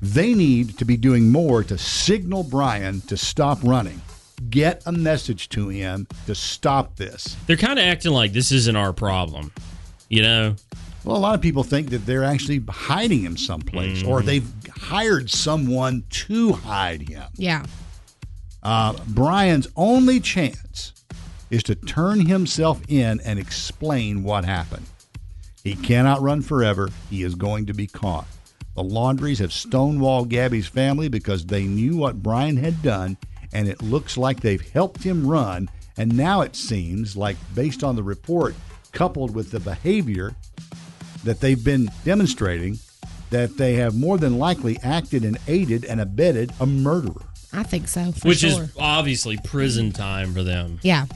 [0.00, 4.00] They need to be doing more to signal Brian to stop running.
[4.50, 7.36] Get a message to him to stop this.
[7.46, 9.52] They're kind of acting like this isn't our problem.
[10.08, 10.56] You know?
[11.04, 14.24] Well, a lot of people think that they're actually hiding him someplace, or Mhm.
[14.26, 17.24] they've hired someone to hide him.
[17.36, 17.64] Yeah.
[18.62, 20.92] Uh, Brian's only chance
[21.50, 24.86] is to turn himself in and explain what happened.
[25.64, 26.90] He cannot run forever.
[27.10, 28.26] He is going to be caught.
[28.74, 33.16] The Laundries have stonewalled Gabby's family because they knew what Brian had done,
[33.52, 35.68] and it looks like they've helped him run.
[35.96, 38.54] And now it seems like, based on the report,
[38.92, 40.34] coupled with the behavior
[41.24, 42.78] that they've been demonstrating,
[43.30, 47.22] that they have more than likely acted and aided and abetted a murderer.
[47.52, 48.12] I think so.
[48.12, 48.64] For Which sure.
[48.64, 50.78] is obviously prison time for them.
[50.82, 51.06] Yeah.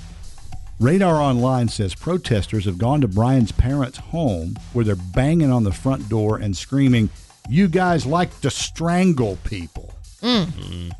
[0.78, 5.72] Radar Online says protesters have gone to Brian's parents' home where they're banging on the
[5.72, 7.08] front door and screaming,
[7.48, 9.94] You guys like to strangle people.
[10.20, 10.92] Mm.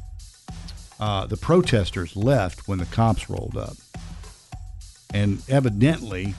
[0.99, 3.77] Uh, the protesters left when the cops rolled up.
[5.13, 6.35] And evidently,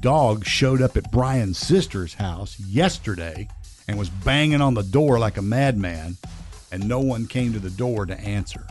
[0.00, 3.48] Dog showed up at Brian's sister's house yesterday
[3.86, 6.16] and was banging on the door like a madman,
[6.70, 8.66] and no one came to the door to answer.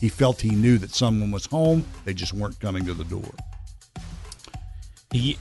[0.00, 3.30] He felt he knew that someone was home, they just weren't coming to the door.
[5.12, 5.38] He,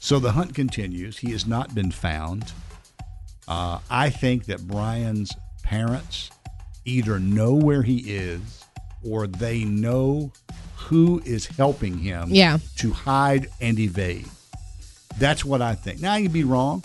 [0.00, 1.18] so the hunt continues.
[1.18, 2.52] He has not been found.
[3.46, 6.30] Uh, I think that Brian's parents
[6.86, 8.40] either know where he is
[9.04, 10.32] or they know
[10.76, 12.58] who is helping him Yeah.
[12.78, 14.26] to hide and evade.
[15.18, 16.00] That's what I think.
[16.00, 16.82] Now, I can be wrong,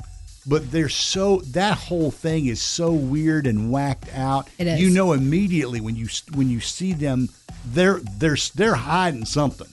[0.48, 4.48] but they're so, that whole thing is so weird and whacked out.
[4.58, 4.80] It is.
[4.82, 7.30] You know immediately when you when you see them,
[7.66, 9.68] they're they're they're hiding something.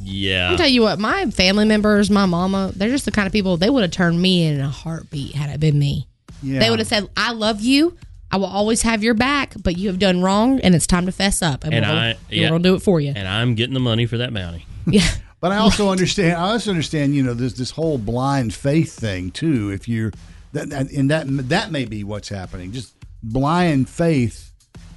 [0.00, 0.50] Yeah.
[0.50, 3.56] I'll tell you what, my family members, my mama, they're just the kind of people
[3.56, 6.06] they would have turned me in in a heartbeat had it been me.
[6.42, 6.60] Yeah.
[6.60, 7.96] They would have said, "I love you.
[8.30, 11.12] I will always have your back, but you have done wrong, and it's time to
[11.12, 13.74] fess up, and, and we'll, I, we're gonna do it for you." And I'm getting
[13.74, 14.66] the money for that bounty.
[14.90, 15.06] Yeah.
[15.40, 16.36] But I also understand.
[16.36, 17.14] I also understand.
[17.14, 19.70] You know, there's this whole blind faith thing too.
[19.70, 20.12] If you're
[20.52, 22.72] that, that- and that that may be what's happening.
[22.72, 24.46] Just blind faith.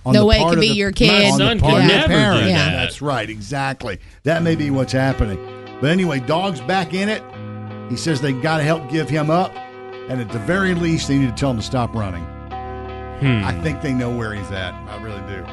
[0.04, 1.32] On No the way it could be the- your kid.
[1.32, 2.48] My son part could of never do parent.
[2.48, 2.72] that.
[2.72, 3.30] That's right.
[3.30, 4.00] Exactly.
[4.24, 5.38] That may be what's happening.
[5.80, 7.22] But anyway, dog's back in it.
[7.90, 9.54] He says they got to help give him up,
[10.10, 12.26] and at the very least, they need to tell him to stop running.
[13.22, 13.44] Hmm.
[13.46, 14.74] I think they know where he's at.
[14.74, 15.46] I really do.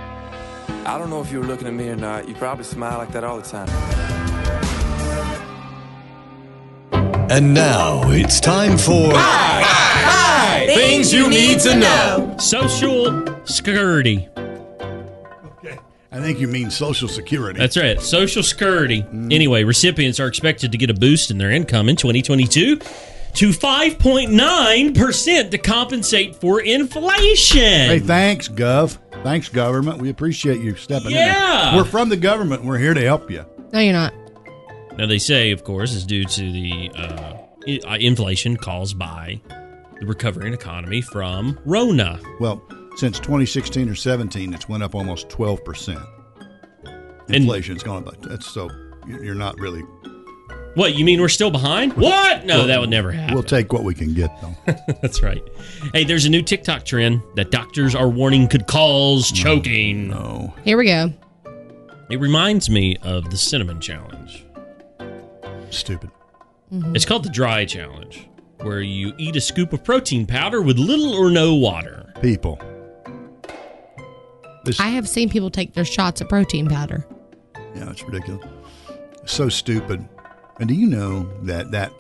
[0.89, 2.27] I don't know if you were looking at me or not.
[2.27, 3.69] You probably smile like that all the time.
[7.31, 9.13] And now it's time for
[10.75, 12.37] Things you need to know.
[12.39, 14.27] Social Security.
[14.39, 15.79] Okay.
[16.11, 17.59] I think you mean Social Security.
[17.59, 18.01] That's right.
[18.01, 19.05] Social Security.
[19.13, 22.81] Anyway, recipients are expected to get a boost in their income in 2022
[23.35, 27.61] to 5.9% to compensate for inflation.
[27.61, 28.99] Hey, thanks, Gov.
[29.23, 30.01] Thanks, government.
[30.01, 31.17] We appreciate you stepping in.
[31.17, 31.71] Yeah.
[31.73, 31.77] there.
[31.83, 32.65] We're from the government.
[32.65, 33.45] We're here to help you.
[33.73, 34.15] No, you're not.
[34.97, 37.35] Now, they say, of course, is due to the uh,
[37.89, 39.41] uh, inflation caused by
[40.01, 42.21] the recovering economy from Rona.
[42.41, 42.63] Well,
[42.97, 46.01] since 2016 or 17, it's went up almost 12 percent.
[47.29, 48.21] And- Inflation's gone up.
[48.23, 48.71] That's so
[49.07, 49.83] you're not really.
[50.79, 51.95] What, you mean we're still behind?
[51.95, 52.47] What?
[52.47, 53.35] No, that would never happen.
[53.35, 54.55] We'll take what we can get, though.
[55.03, 55.43] That's right.
[55.93, 60.07] Hey, there's a new TikTok trend that doctors are warning could cause choking.
[60.07, 60.55] No.
[60.63, 61.13] Here we go.
[62.11, 64.47] It reminds me of the cinnamon challenge.
[65.71, 66.13] Stupid.
[66.73, 66.95] Mm-hmm.
[66.95, 71.13] It's called the dry challenge, where you eat a scoop of protein powder with little
[71.13, 72.13] or no water.
[72.23, 72.61] People.
[74.79, 77.05] I have seen people take their shots of protein powder.
[77.75, 78.47] Yeah, it's ridiculous.
[79.25, 80.09] So stupid.
[80.59, 81.93] And do you know that that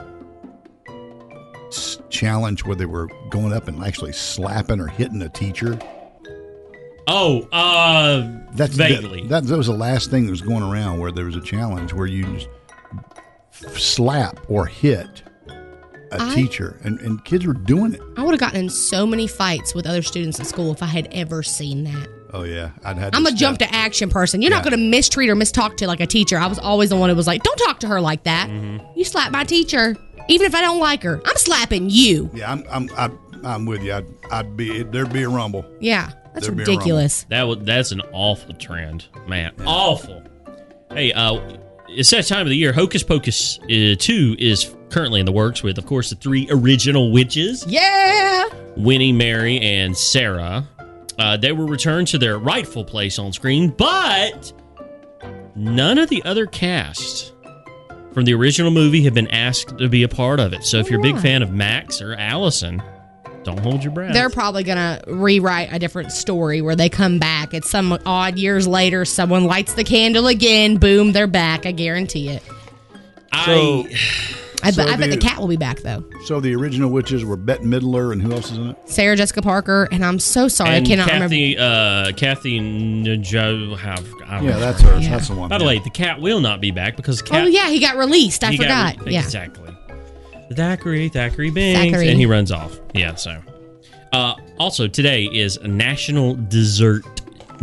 [2.10, 5.78] challenge where they were going up and actually slapping or hitting a teacher?
[7.06, 9.26] Oh, uh, That's vaguely.
[9.28, 11.94] That, that, was the last thing that was going around where there was a challenge
[11.94, 12.48] where you just
[13.74, 15.22] slap or hit
[16.12, 18.02] a I- teacher, and, and kids were doing it.
[18.16, 20.86] I would have gotten in so many fights with other students at school if I
[20.86, 22.08] had ever seen that.
[22.32, 23.14] Oh yeah, I'd had.
[23.14, 24.42] I'm to a jump to action person.
[24.42, 26.38] You're not going to mistreat or mistalk to like a teacher.
[26.38, 28.48] I was always the one who was like, "Don't talk to her like that.
[28.50, 28.84] Mm-hmm.
[28.98, 29.96] You slap my teacher,
[30.28, 31.20] even if I don't like her.
[31.24, 32.64] I'm slapping you." Yeah, I'm.
[32.70, 32.90] I'm.
[32.96, 33.94] I'm, I'm with you.
[33.94, 34.82] I'd, I'd be.
[34.82, 35.64] There'd be a rumble.
[35.80, 36.72] Yeah, that's There'd be a rumble.
[36.80, 37.22] ridiculous.
[37.30, 39.52] That was that's an awful trend, man.
[39.64, 40.22] Awful.
[40.92, 41.40] Hey, uh,
[41.88, 42.72] it's that time of the year.
[42.74, 47.10] Hocus Pocus uh, two is currently in the works with, of course, the three original
[47.12, 48.44] witches, Yeah.
[48.76, 50.66] Winnie, Mary, and Sarah.
[51.18, 54.52] Uh, they were returned to their rightful place on screen, but
[55.56, 57.32] none of the other cast
[58.12, 60.64] from the original movie have been asked to be a part of it.
[60.64, 62.82] So if you're a big fan of Max or Allison,
[63.42, 64.12] don't hold your breath.
[64.12, 67.52] They're probably going to rewrite a different story where they come back.
[67.52, 69.04] It's some odd years later.
[69.04, 70.76] Someone lights the candle again.
[70.76, 71.66] Boom, they're back.
[71.66, 72.42] I guarantee it.
[73.44, 73.86] So,
[74.68, 76.04] I, so bet, I bet the the- cat will be back though.
[76.24, 78.76] So the original witches were Bette Midler, and who else is in it?
[78.86, 81.28] Sarah Jessica Parker, and I'm so sorry and I cannot remember.
[81.28, 84.60] Kathy, uh, Kathy Najimy, have I don't Yeah, know.
[84.60, 85.00] that's her.
[85.00, 85.48] That's the one.
[85.48, 85.68] By the yeah.
[85.68, 87.44] way, the cat will not be back because cat.
[87.44, 88.44] oh yeah, he got released.
[88.44, 89.10] I he got- forgot.
[89.12, 89.20] yeah.
[89.20, 89.64] exactly.
[90.52, 92.10] Thackery, Thackery Binx, Thackery.
[92.10, 92.78] and he runs off.
[92.94, 93.40] Yeah, so.
[94.12, 97.04] Uh, also, today is National Dessert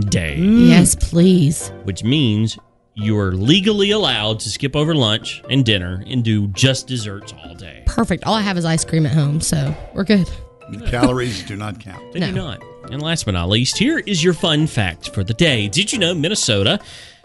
[0.09, 1.69] Day, Yes, please.
[1.85, 2.59] which means
[2.95, 7.53] you are legally allowed to skip over lunch and dinner and do just desserts all
[7.53, 7.83] day.
[7.85, 8.25] Perfect.
[8.25, 10.29] All I have is ice cream at home, so we're good.
[10.71, 12.13] The calories do not count.
[12.13, 12.63] They do not.
[12.91, 15.67] And last but not least, here is your fun fact for the day.
[15.67, 16.79] Did you know Minnesota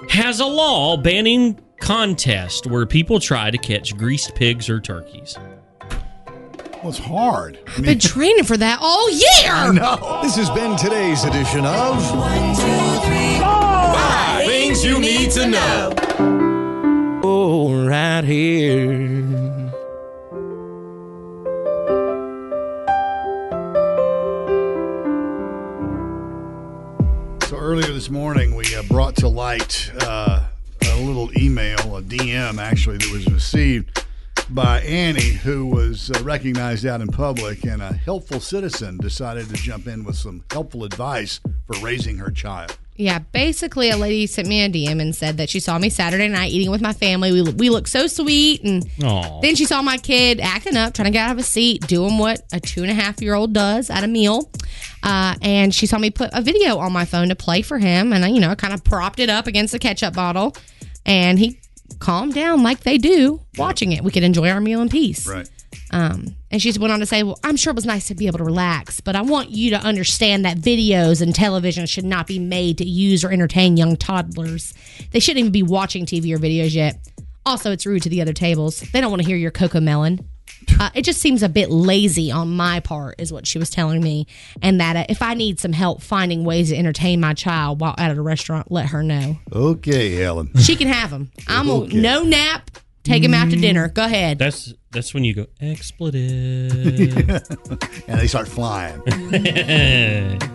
[0.09, 5.37] has a law banning contests where people try to catch greased pigs or turkeys.
[6.83, 7.59] Well, it's hard.
[7.67, 9.53] I I've been training for that all year.
[9.53, 10.21] I know.
[10.23, 12.57] This has been today's edition of Five
[14.71, 15.95] Things You Need to Know.
[17.25, 19.27] Oh, right here.
[27.49, 30.47] So earlier this morning, we uh, brought to light uh,
[30.83, 34.05] a little email, a DM actually, that was received
[34.51, 39.55] by Annie, who was uh, recognized out in public, and a helpful citizen decided to
[39.55, 42.79] jump in with some helpful advice for raising her child.
[43.01, 46.29] Yeah, basically, a lady sent me a DM and said that she saw me Saturday
[46.29, 47.33] night eating with my family.
[47.33, 48.63] We, we look so sweet.
[48.63, 49.41] And Aw.
[49.41, 52.19] then she saw my kid acting up, trying to get out of a seat, doing
[52.19, 54.51] what a two and a half year old does at a meal.
[55.03, 58.13] Uh, and she saw me put a video on my phone to play for him.
[58.13, 60.55] And I, you know, kind of propped it up against the ketchup bottle.
[61.07, 61.59] And he
[62.01, 64.05] calmed down like they do watching it.
[64.05, 65.27] We could enjoy our meal in peace.
[65.27, 65.49] Right.
[65.91, 68.27] Um, and she went on to say, Well, I'm sure it was nice to be
[68.27, 72.27] able to relax, but I want you to understand that videos and television should not
[72.27, 74.75] be made to use or entertain young toddlers.
[75.13, 76.99] They shouldn't even be watching TV or videos yet.
[77.47, 78.81] Also, it's rude to the other tables.
[78.93, 80.25] They don't want to hear your Cocomelon.
[80.79, 84.03] Uh, it just seems a bit lazy on my part, is what she was telling
[84.03, 84.27] me.
[84.61, 87.95] And that uh, if I need some help finding ways to entertain my child while
[87.97, 89.39] out at a restaurant, let her know.
[89.53, 90.51] Okay, Helen.
[90.59, 91.31] She can have them.
[91.49, 91.97] I'm Okay.
[91.97, 92.71] a no nap,
[93.05, 93.89] take him out to dinner.
[93.89, 94.39] Go ahead.
[94.39, 96.73] That's that's when you go expletive.
[98.09, 99.01] and they start flying.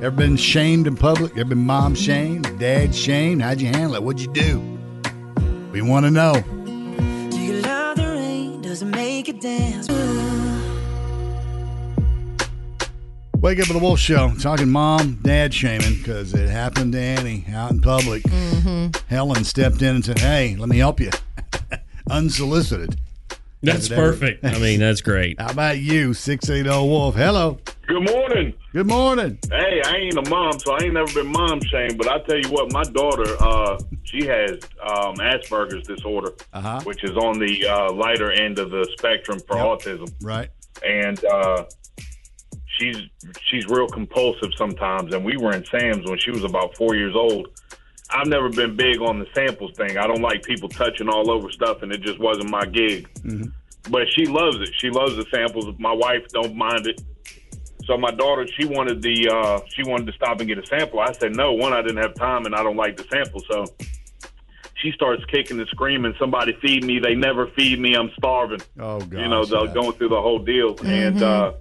[0.02, 1.32] Ever been shamed in public?
[1.38, 2.60] Ever been mom shamed?
[2.60, 3.42] Dad shamed?
[3.42, 4.04] How'd you handle it?
[4.04, 4.60] What'd you do?
[5.72, 6.34] We want to know.
[7.32, 8.62] Do you love the rain?
[8.62, 9.90] Does it make it dance?
[13.42, 14.34] Wake up with the Wolf Show.
[14.40, 18.24] Talking mom, dad shaming because it happened to Annie out in public.
[18.24, 18.88] Mm-hmm.
[19.08, 21.12] Helen stepped in and said, "Hey, let me help you."
[22.10, 23.00] Unsolicited.
[23.66, 24.46] That's Has it ever- perfect.
[24.46, 25.40] I mean, that's great.
[25.42, 27.16] How about you, six eight zero Wolf?
[27.16, 27.58] Hello.
[27.88, 28.54] Good morning.
[28.74, 29.38] Good morning.
[29.52, 31.98] Hey, I ain't a mom, so I ain't never been mom shamed.
[31.98, 34.52] But I tell you what, my daughter, uh, she has
[34.84, 36.82] um, Asperger's disorder, Uh-huh.
[36.84, 40.12] which is on the uh, lighter end of the spectrum for autism.
[40.22, 40.50] Right.
[40.86, 41.66] And uh,
[42.78, 42.98] she's
[43.50, 45.14] she's real compulsive sometimes.
[45.14, 47.48] And we were in Sam's when she was about four years old.
[48.10, 49.98] I've never been big on the samples thing.
[49.98, 53.10] I don't like people touching all over stuff, and it just wasn't my gig.
[53.22, 53.50] Mm-hmm.
[53.90, 54.70] But she loves it.
[54.78, 55.74] She loves the samples.
[55.80, 57.02] My wife don't mind it.
[57.86, 61.00] So my daughter, she wanted the uh, she wanted to stop and get a sample.
[61.00, 61.54] I said no.
[61.54, 63.42] One, I didn't have time, and I don't like the sample.
[63.50, 63.66] So
[64.76, 66.16] she starts kicking and screaming.
[66.20, 67.00] Somebody feed me.
[67.00, 67.96] They never feed me.
[67.96, 68.62] I'm starving.
[68.80, 69.12] Oh God.
[69.14, 70.76] you know, the, going through the whole deal.
[70.84, 71.54] And uh,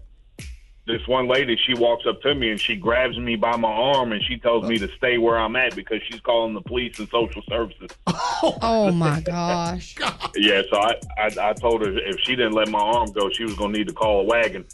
[0.86, 4.12] this one lady, she walks up to me and she grabs me by my arm
[4.12, 7.08] and she tells me to stay where I'm at because she's calling the police and
[7.08, 7.90] social services.
[8.60, 9.94] Oh my gosh.
[10.36, 13.44] Yeah, so I, I I told her if she didn't let my arm go, she
[13.44, 14.66] was gonna need to call a wagon.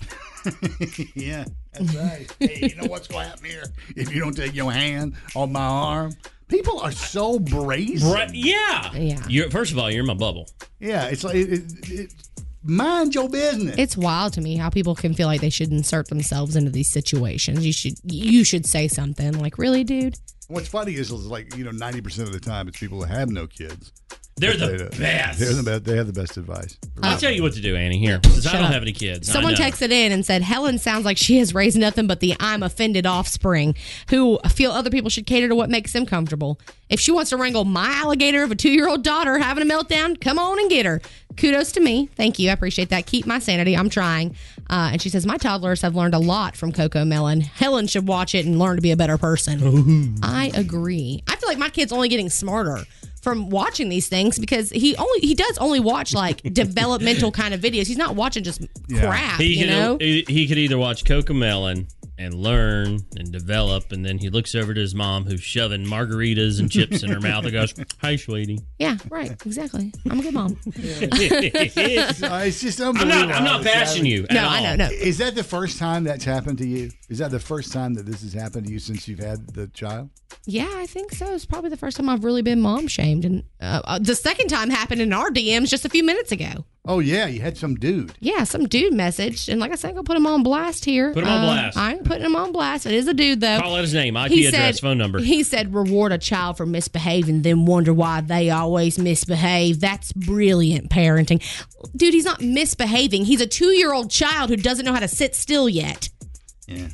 [1.15, 2.37] yeah, that's right.
[2.41, 5.53] hey, you know what's going to happen here if you don't take your hand on
[5.53, 6.13] my arm?
[6.49, 8.11] People are so brazen.
[8.11, 8.93] Right, yeah.
[8.95, 9.23] Yeah.
[9.29, 10.49] You're, first of all, you're in my bubble.
[10.81, 12.15] Yeah, it's like it, it, it,
[12.63, 13.75] mind your business.
[13.79, 16.89] It's wild to me how people can feel like they should insert themselves into these
[16.89, 17.65] situations.
[17.67, 21.65] You should you should say something like, "Really, dude?" What's funny is, is like you
[21.65, 23.93] know ninety percent of the time it's people that have no kids.
[24.41, 25.39] They're the They uh, best.
[25.39, 25.85] They're the best.
[25.85, 26.79] They have the best advice.
[27.03, 27.99] I'll tell you what to do, Annie.
[27.99, 28.73] Here, since I don't up.
[28.73, 29.31] have any kids.
[29.31, 32.63] Someone texted in and said, Helen sounds like she has raised nothing but the I'm
[32.63, 33.75] offended offspring
[34.09, 36.59] who feel other people should cater to what makes them comfortable.
[36.89, 39.71] If she wants to wrangle my alligator of a two year old daughter having a
[39.71, 41.03] meltdown, come on and get her.
[41.37, 42.09] Kudos to me.
[42.17, 42.51] Thank you.
[42.51, 43.07] I appreciate that.
[43.07, 43.77] Keep my sanity.
[43.77, 44.35] I'm trying.
[44.69, 47.43] Uh, and she says, My toddlers have learned a lot from Cocomelon.
[47.43, 50.17] Helen should watch it and learn to be a better person.
[50.23, 51.23] I agree.
[51.29, 52.79] I feel like my kid's only getting smarter
[53.23, 57.61] from watching these things because he only he does only watch like developmental kind of
[57.61, 57.87] videos.
[57.87, 58.63] He's not watching just
[58.99, 59.97] crap, He you could, know.
[60.01, 61.87] he, he could either watch Cocomelon
[62.21, 66.61] and learn and develop, and then he looks over to his mom who's shoving margaritas
[66.61, 69.31] and chips in her mouth and goes, "Hi, sweetie." Yeah, right.
[69.47, 69.93] Exactly.
[70.11, 70.59] I'm a good mom.
[70.67, 73.35] it's, it's just I'm not- unbelievable.
[73.35, 74.91] I'm not how bashing you No, at I know, no.
[74.91, 76.91] Is that the first time that's happened to you?
[77.09, 79.69] Is that the first time that this has happened to you since you've had the
[79.69, 80.11] child?
[80.47, 81.35] Yeah, I think so.
[81.35, 84.49] It's probably the first time I've really been mom shamed, and uh, uh, the second
[84.49, 86.65] time happened in our DMs just a few minutes ago.
[86.87, 88.15] Oh yeah, you had some dude.
[88.21, 91.13] Yeah, some dude messaged, and like I said, I'm gonna put him on blast here.
[91.13, 91.77] Put him on Uh, blast.
[91.77, 92.87] I'm putting him on blast.
[92.87, 93.59] It is a dude though.
[93.61, 95.21] Call out his name, IP He address, said- phone number.
[95.21, 100.89] He said, "Reward a child for misbehaving, then wonder why they always misbehave." That's brilliant
[100.89, 101.43] parenting,
[101.95, 102.15] dude.
[102.15, 103.27] He's not misbehaving.
[103.27, 106.09] He's a two-year-old child who doesn't know how to sit still yet.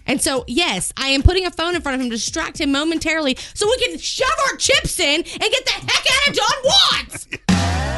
[0.06, 2.72] And so, yes, I am putting a phone in front of him to distract him
[2.72, 6.64] momentarily so we can shove our chips in and get the heck out of Don
[6.64, 7.92] Watts.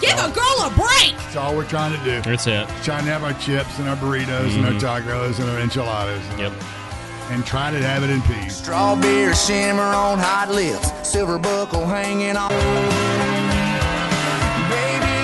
[0.00, 1.16] break.
[1.16, 2.20] That's all we're trying to do.
[2.22, 2.68] That's it.
[2.82, 4.80] Trying to have our chips and our burritos and our Mhm.
[4.80, 6.22] tacos and our enchiladas.
[6.38, 6.52] Yep.
[7.30, 8.56] And try to have it in peace.
[8.56, 12.50] Strawberry shimmer on hot lips, silver buckle hanging on.
[12.50, 12.66] Baby,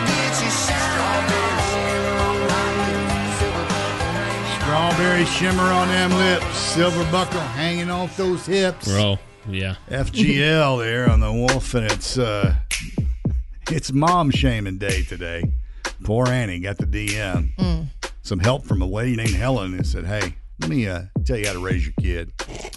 [0.07, 6.57] get your strawberry shimmer on hot lips, silver buckle hanging Strawberry shimmer on them lips,
[6.59, 8.89] silver buckle hanging off those hips.
[8.89, 9.19] Bro,
[9.49, 9.75] yeah.
[9.91, 12.55] FGL there on the wolf, and it's uh,
[13.73, 15.45] it's mom shaming day today.
[16.05, 17.55] Poor Annie got the DM.
[17.57, 17.87] Mm.
[18.23, 21.47] Some help from a lady named Helen and said, "Hey, let me uh, tell you
[21.47, 22.33] how to raise your kid."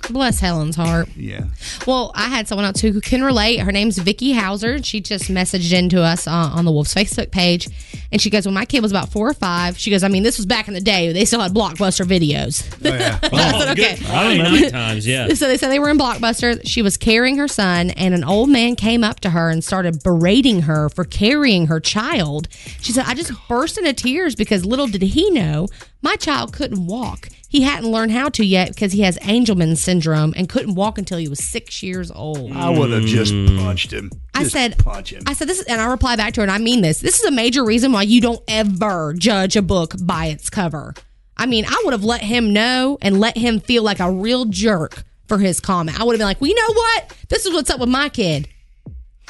[0.09, 1.07] Bless Helen's heart.
[1.15, 1.45] Yeah.
[1.87, 3.59] Well, I had someone else who can relate.
[3.59, 4.81] Her name's Vicky Hauser.
[4.83, 7.67] She just messaged into us uh, on the Wolf's Facebook page,
[8.11, 10.23] and she goes, "When my kid was about four or five, she goes, I mean,
[10.23, 11.11] this was back in the day.
[11.11, 12.63] They still had blockbuster videos.
[12.85, 13.19] Oh, yeah.
[13.23, 13.95] I said, okay.
[13.97, 15.27] Friday night times, yeah.
[15.33, 16.61] So they said they were in Blockbuster.
[16.65, 20.03] She was carrying her son, and an old man came up to her and started
[20.03, 22.47] berating her for carrying her child.
[22.81, 25.67] She said, I just burst into tears because little did he know
[26.01, 27.29] my child couldn't walk.
[27.53, 31.19] He hadn't learned how to yet because he has Angelman syndrome and couldn't walk until
[31.19, 32.51] he was six years old.
[32.51, 33.59] I would have just mm.
[33.59, 34.09] punched him.
[34.33, 35.21] I Just said, punch him.
[35.27, 36.99] I said this, and I reply back to her, and I mean this.
[36.99, 40.95] This is a major reason why you don't ever judge a book by its cover.
[41.37, 44.45] I mean, I would have let him know and let him feel like a real
[44.45, 45.99] jerk for his comment.
[45.99, 47.15] I would have been like, well, you know what?
[47.29, 48.47] This is what's up with my kid.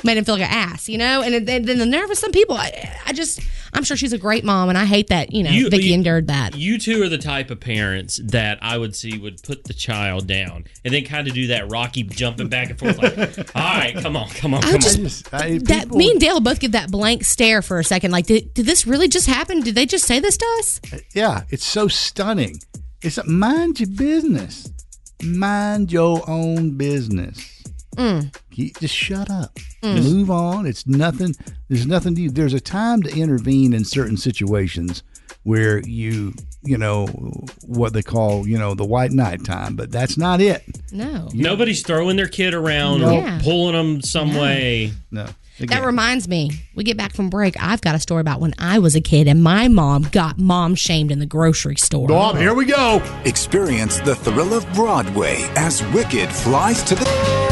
[0.03, 1.21] Made him feel like an ass, you know?
[1.21, 3.39] And then, then the nerve of some people, I, I just,
[3.73, 5.93] I'm sure she's a great mom, and I hate that, you know, You- Vicky you-
[5.93, 6.55] endured that.
[6.55, 10.27] You two are the type of parents that I would see would put the child
[10.27, 13.95] down and then kind of do that rocky jumping back and forth, like, all right,
[13.95, 15.57] come on, come on, I come just- on.
[15.59, 18.11] that me and Dale both give that blank stare for a second.
[18.11, 19.61] Like, did, did this really just happen?
[19.61, 20.81] Did they just say this to us?
[20.91, 22.59] Uh, yeah, it's so stunning.
[23.01, 24.69] It's a, mind your business.
[25.23, 27.52] Mind your own business.
[27.95, 28.35] Mm.
[28.53, 29.57] You- just shut up.
[29.83, 30.03] Mm.
[30.03, 30.65] Move on.
[30.65, 31.35] It's nothing.
[31.69, 32.29] There's nothing to you.
[32.29, 35.03] There's a time to intervene in certain situations
[35.43, 36.33] where you,
[36.63, 37.07] you know,
[37.65, 40.63] what they call, you know, the white knight time, but that's not it.
[40.91, 41.27] No.
[41.33, 43.09] Nobody's throwing their kid around No.
[43.09, 43.39] or Yeah.
[43.43, 44.41] pulling them some No.
[44.41, 44.93] way.
[45.11, 45.25] No.
[45.59, 47.55] That reminds me, we get back from break.
[47.61, 50.73] I've got a story about when I was a kid and my mom got mom
[50.75, 52.07] shamed in the grocery store.
[52.07, 53.03] Bob, here we go.
[53.25, 57.42] Experience the thrill of Broadway as Wicked flies to the.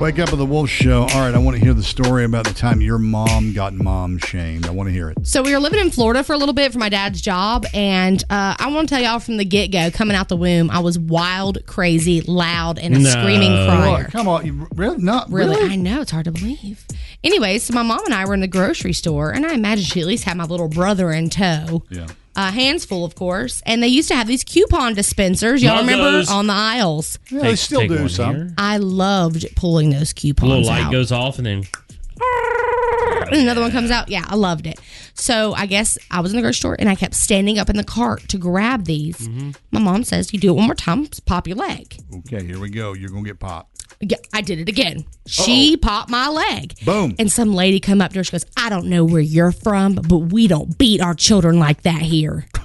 [0.00, 1.00] Wake up with the Wolf Show.
[1.12, 4.16] All right, I want to hear the story about the time your mom got mom
[4.18, 4.64] shamed.
[4.66, 5.26] I want to hear it.
[5.26, 8.22] So we were living in Florida for a little bit for my dad's job, and
[8.30, 10.78] uh, I want to tell y'all from the get go, coming out the womb, I
[10.78, 14.04] was wild, crazy, loud, and a screaming crier.
[14.06, 14.98] Oh, come on, you really?
[14.98, 15.56] Not Really?
[15.56, 15.72] really.
[15.72, 16.86] I know it's hard to believe.
[17.24, 20.00] Anyways, so my mom and I were in the grocery store, and I imagine she
[20.00, 21.82] at least had my little brother in tow.
[21.90, 22.06] Yeah.
[22.38, 23.62] Uh, hands full, of course.
[23.66, 25.60] And they used to have these coupon dispensers.
[25.60, 26.30] Y'all remember Narcos.
[26.30, 27.18] on the aisles?
[27.30, 28.34] Yeah, they still take do one some.
[28.36, 28.54] here.
[28.56, 30.92] I loved pulling those A coupons little light out.
[30.92, 31.64] goes off and then
[33.30, 34.08] and another one comes out.
[34.08, 34.80] Yeah, I loved it.
[35.14, 37.76] So I guess I was in the grocery store and I kept standing up in
[37.76, 39.18] the cart to grab these.
[39.18, 39.50] Mm-hmm.
[39.72, 42.70] My mom says, "You do it one more time, pop your leg." Okay, here we
[42.70, 42.92] go.
[42.94, 43.77] You're gonna get popped.
[44.00, 45.04] Yeah, I did it again.
[45.26, 46.74] She popped my leg.
[46.84, 47.16] Boom.
[47.18, 48.24] And some lady come up to her.
[48.24, 51.82] She goes, "I don't know where you're from, but we don't beat our children like
[51.82, 52.46] that here."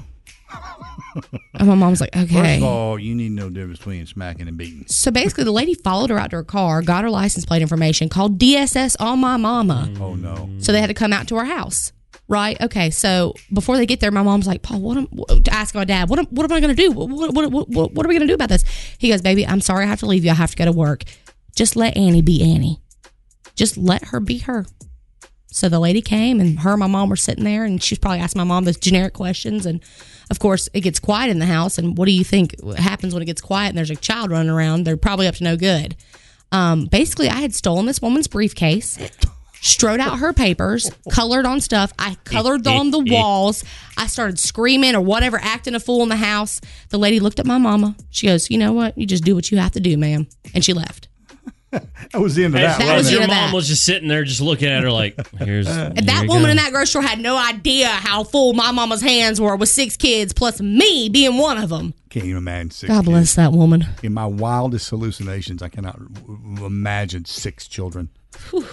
[1.55, 2.27] and my mom's like, okay.
[2.27, 4.85] First of all, you need to know the difference between smacking and beating.
[4.87, 8.09] So basically, the lady followed her out to her car, got her license plate information,
[8.09, 9.89] called DSS on my mama.
[9.91, 10.01] Mm.
[10.01, 10.49] Oh no.
[10.59, 11.91] So they had to come out to our house.
[12.29, 12.59] Right.
[12.61, 12.89] Okay.
[12.89, 15.83] So before they get there, my mom's like, Paul, what am, what, to ask my
[15.83, 16.89] dad, what, am- what am I going to do?
[16.91, 18.63] What, what, what, what, what are we going to do about this?
[18.97, 20.31] He goes, baby, I'm sorry I have to leave you.
[20.31, 21.03] I have to go to work.
[21.55, 22.79] Just let Annie be Annie.
[23.55, 24.65] Just let her be her.
[25.47, 28.19] So the lady came and her and my mom were sitting there and she's probably
[28.19, 29.67] asking my mom those generic questions.
[29.67, 29.83] And
[30.31, 31.77] of course, it gets quiet in the house.
[31.77, 34.49] And what do you think happens when it gets quiet and there's a child running
[34.49, 34.83] around?
[34.83, 35.95] They're probably up to no good.
[36.51, 38.97] Um, basically, I had stolen this woman's briefcase,
[39.61, 41.93] strode out her papers, colored on stuff.
[41.99, 43.63] I colored on the walls.
[43.95, 46.61] I started screaming or whatever, acting a fool in the house.
[46.89, 47.95] The lady looked at my mama.
[48.09, 48.97] She goes, You know what?
[48.97, 50.27] You just do what you have to do, ma'am.
[50.55, 51.09] And she left.
[52.11, 52.79] That was the end of that.
[52.79, 53.09] That wasn't was it?
[53.09, 53.55] the your end mom that.
[53.55, 56.71] was just sitting there, just looking at her like, "Here's And that woman in that
[56.71, 60.61] grocery store had no idea how full my mama's hands were with six kids, plus
[60.61, 61.93] me being one of them.
[62.09, 62.91] Can't even imagine six.
[62.91, 63.85] God bless that woman.
[64.03, 68.09] In my wildest hallucinations, I cannot w- w- imagine six children.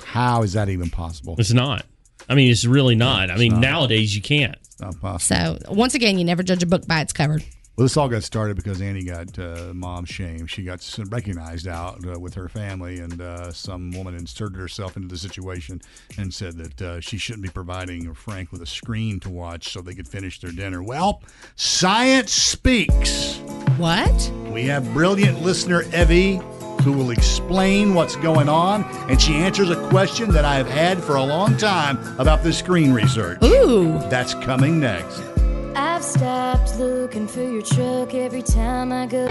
[0.06, 1.36] How is that even possible?
[1.38, 1.86] It's not.
[2.28, 3.30] I mean, it's really not.
[3.30, 4.56] I mean, nowadays you can't.
[4.62, 5.58] It's not possible.
[5.64, 7.40] So once again, you never judge a book by its cover.
[7.80, 10.46] Well, this all got started because Annie got uh, mom shame.
[10.46, 15.08] She got recognized out uh, with her family, and uh, some woman inserted herself into
[15.08, 15.80] the situation
[16.18, 19.80] and said that uh, she shouldn't be providing Frank with a screen to watch so
[19.80, 20.82] they could finish their dinner.
[20.82, 21.22] Well,
[21.56, 23.38] science speaks.
[23.78, 24.30] What?
[24.50, 26.38] We have brilliant listener Evie
[26.82, 31.02] who will explain what's going on, and she answers a question that I have had
[31.02, 33.42] for a long time about the screen research.
[33.42, 33.98] Ooh.
[34.10, 35.29] That's coming next.
[35.76, 39.26] I've stopped looking for your truck every time I go.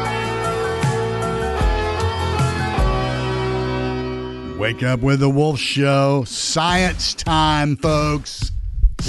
[4.57, 6.23] Wake up with the Wolf Show.
[6.25, 8.51] Science time, folks.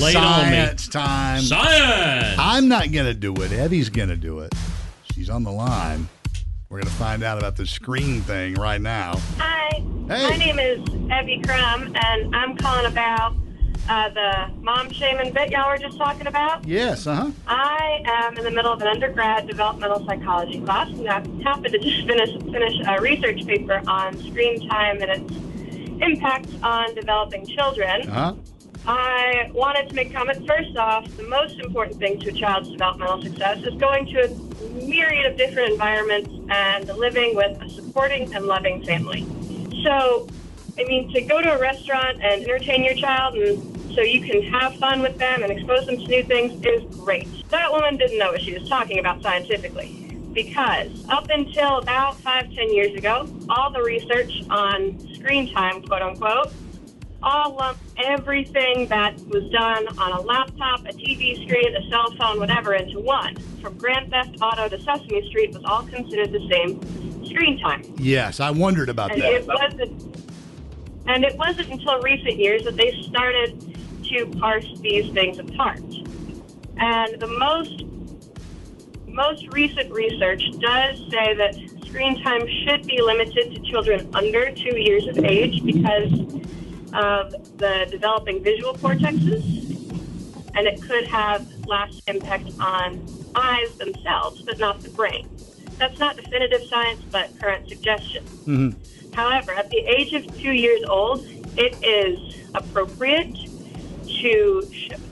[0.01, 0.57] Lay it on me.
[0.57, 1.41] Science time.
[1.43, 2.37] Science!
[2.39, 3.51] I'm not going to do it.
[3.53, 4.55] Evie's going to do it.
[5.13, 6.09] She's on the line.
[6.69, 9.15] We're going to find out about the screen thing right now.
[9.39, 9.71] Hi,
[10.09, 10.29] Hey.
[10.31, 13.35] my name is Evie Crum, and I'm calling about
[13.91, 16.65] uh, the mom shaming bit y'all were just talking about.
[16.65, 17.31] Yes, uh huh.
[17.49, 21.79] I am in the middle of an undergrad developmental psychology class, and I happened to
[21.79, 28.09] just finish finish a research paper on screen time and its impact on developing children.
[28.09, 28.35] Uh huh.
[28.87, 30.47] I wanted to make comments.
[30.47, 34.69] First off, the most important thing to a child's developmental success is going to a
[34.87, 39.27] myriad of different environments and living with a supporting and loving family.
[39.83, 40.29] So,
[40.79, 44.43] I mean, to go to a restaurant and entertain your child and so you can
[44.53, 47.29] have fun with them and expose them to new things is great.
[47.51, 49.97] That woman didn't know what she was talking about scientifically
[50.33, 56.03] because up until about five, ten years ago, all the research on screen time, quote
[56.03, 56.53] unquote,
[57.23, 62.39] all lumped everything that was done on a laptop, a TV screen, a cell phone,
[62.39, 63.37] whatever, into one.
[63.61, 66.81] From Grand Theft Auto to Sesame Street was all considered the same
[67.27, 67.83] screen time.
[67.99, 69.33] Yes, I wondered about And that.
[69.33, 70.07] it wasn't
[71.07, 73.80] and it wasn't until recent years that they started
[74.11, 75.83] to parse these things apart.
[76.79, 77.85] And the most
[79.07, 81.55] most recent research does say that
[81.85, 86.13] screen time should be limited to children under two years of age because
[86.93, 89.43] of the developing visual cortexes,
[90.55, 93.05] and it could have less impact on
[93.35, 95.29] eyes themselves, but not the brain.
[95.79, 98.25] That's not definitive science, but current suggestion.
[98.25, 99.13] Mm-hmm.
[99.13, 101.25] However, at the age of two years old,
[101.57, 103.37] it is appropriate
[104.21, 104.63] to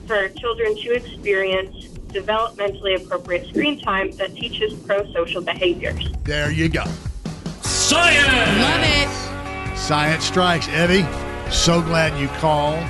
[0.07, 6.11] for children to experience developmentally appropriate screen time that teaches pro-social behaviors.
[6.23, 6.83] There you go.
[7.61, 8.27] Science!
[8.61, 9.77] Love it.
[9.77, 10.67] Science strikes.
[10.69, 11.05] Evie,
[11.51, 12.87] so glad you called.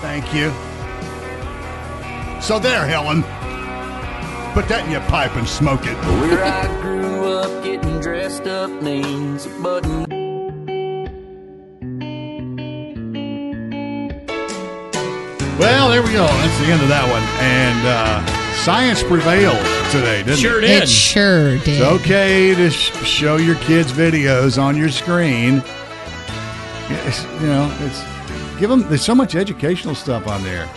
[0.00, 0.50] Thank you.
[2.40, 3.22] So there, Helen.
[4.52, 5.96] Put that in your pipe and smoke it.
[5.96, 10.13] Where I grew up getting dressed up means a button.
[15.94, 16.26] There we go.
[16.26, 17.22] That's the end of that one.
[17.38, 19.56] And uh, science prevailed
[19.92, 20.62] today, didn't Sure it?
[20.62, 20.82] did.
[20.82, 21.68] It sure did.
[21.68, 25.62] It's okay to sh- show your kids videos on your screen.
[26.88, 28.02] It's, you know, it's
[28.58, 28.88] give them.
[28.88, 30.68] There's so much educational stuff on there.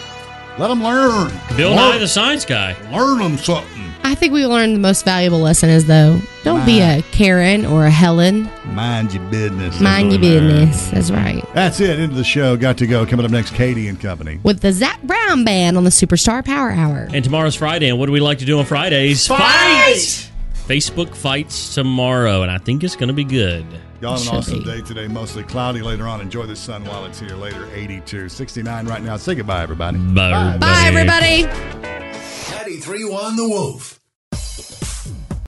[0.60, 1.32] Let them learn.
[1.58, 2.76] Bill learn, Nye, the science guy.
[2.96, 3.77] learn them something.
[4.08, 7.86] I think we learned the most valuable lesson is though, don't be a Karen or
[7.86, 8.50] a Helen.
[8.68, 9.82] Mind your business.
[9.82, 10.70] Mind your That's learned.
[10.70, 10.90] business.
[10.92, 11.54] That's right.
[11.54, 12.00] That's it.
[12.00, 12.56] Into the show.
[12.56, 13.06] Got to go.
[13.06, 14.40] Coming up next, Katie and Company.
[14.44, 17.10] With the Zac Brown Band on the Superstar Power Hour.
[17.14, 19.28] And tomorrow's Friday, and what do we like to do on Fridays?
[19.28, 20.32] Fight!
[20.68, 23.66] Facebook fights tomorrow, and I think it's going to be good.
[24.00, 24.66] Y'all have an awesome be.
[24.66, 25.08] day today.
[25.08, 26.22] Mostly cloudy later on.
[26.22, 27.68] Enjoy the sun while it's here later.
[27.74, 28.30] 82.
[28.30, 29.18] 69 right now.
[29.18, 29.98] Say goodbye, everybody.
[29.98, 31.44] Bye, Bye, everybody.
[31.44, 33.97] 93.1 The Wolf.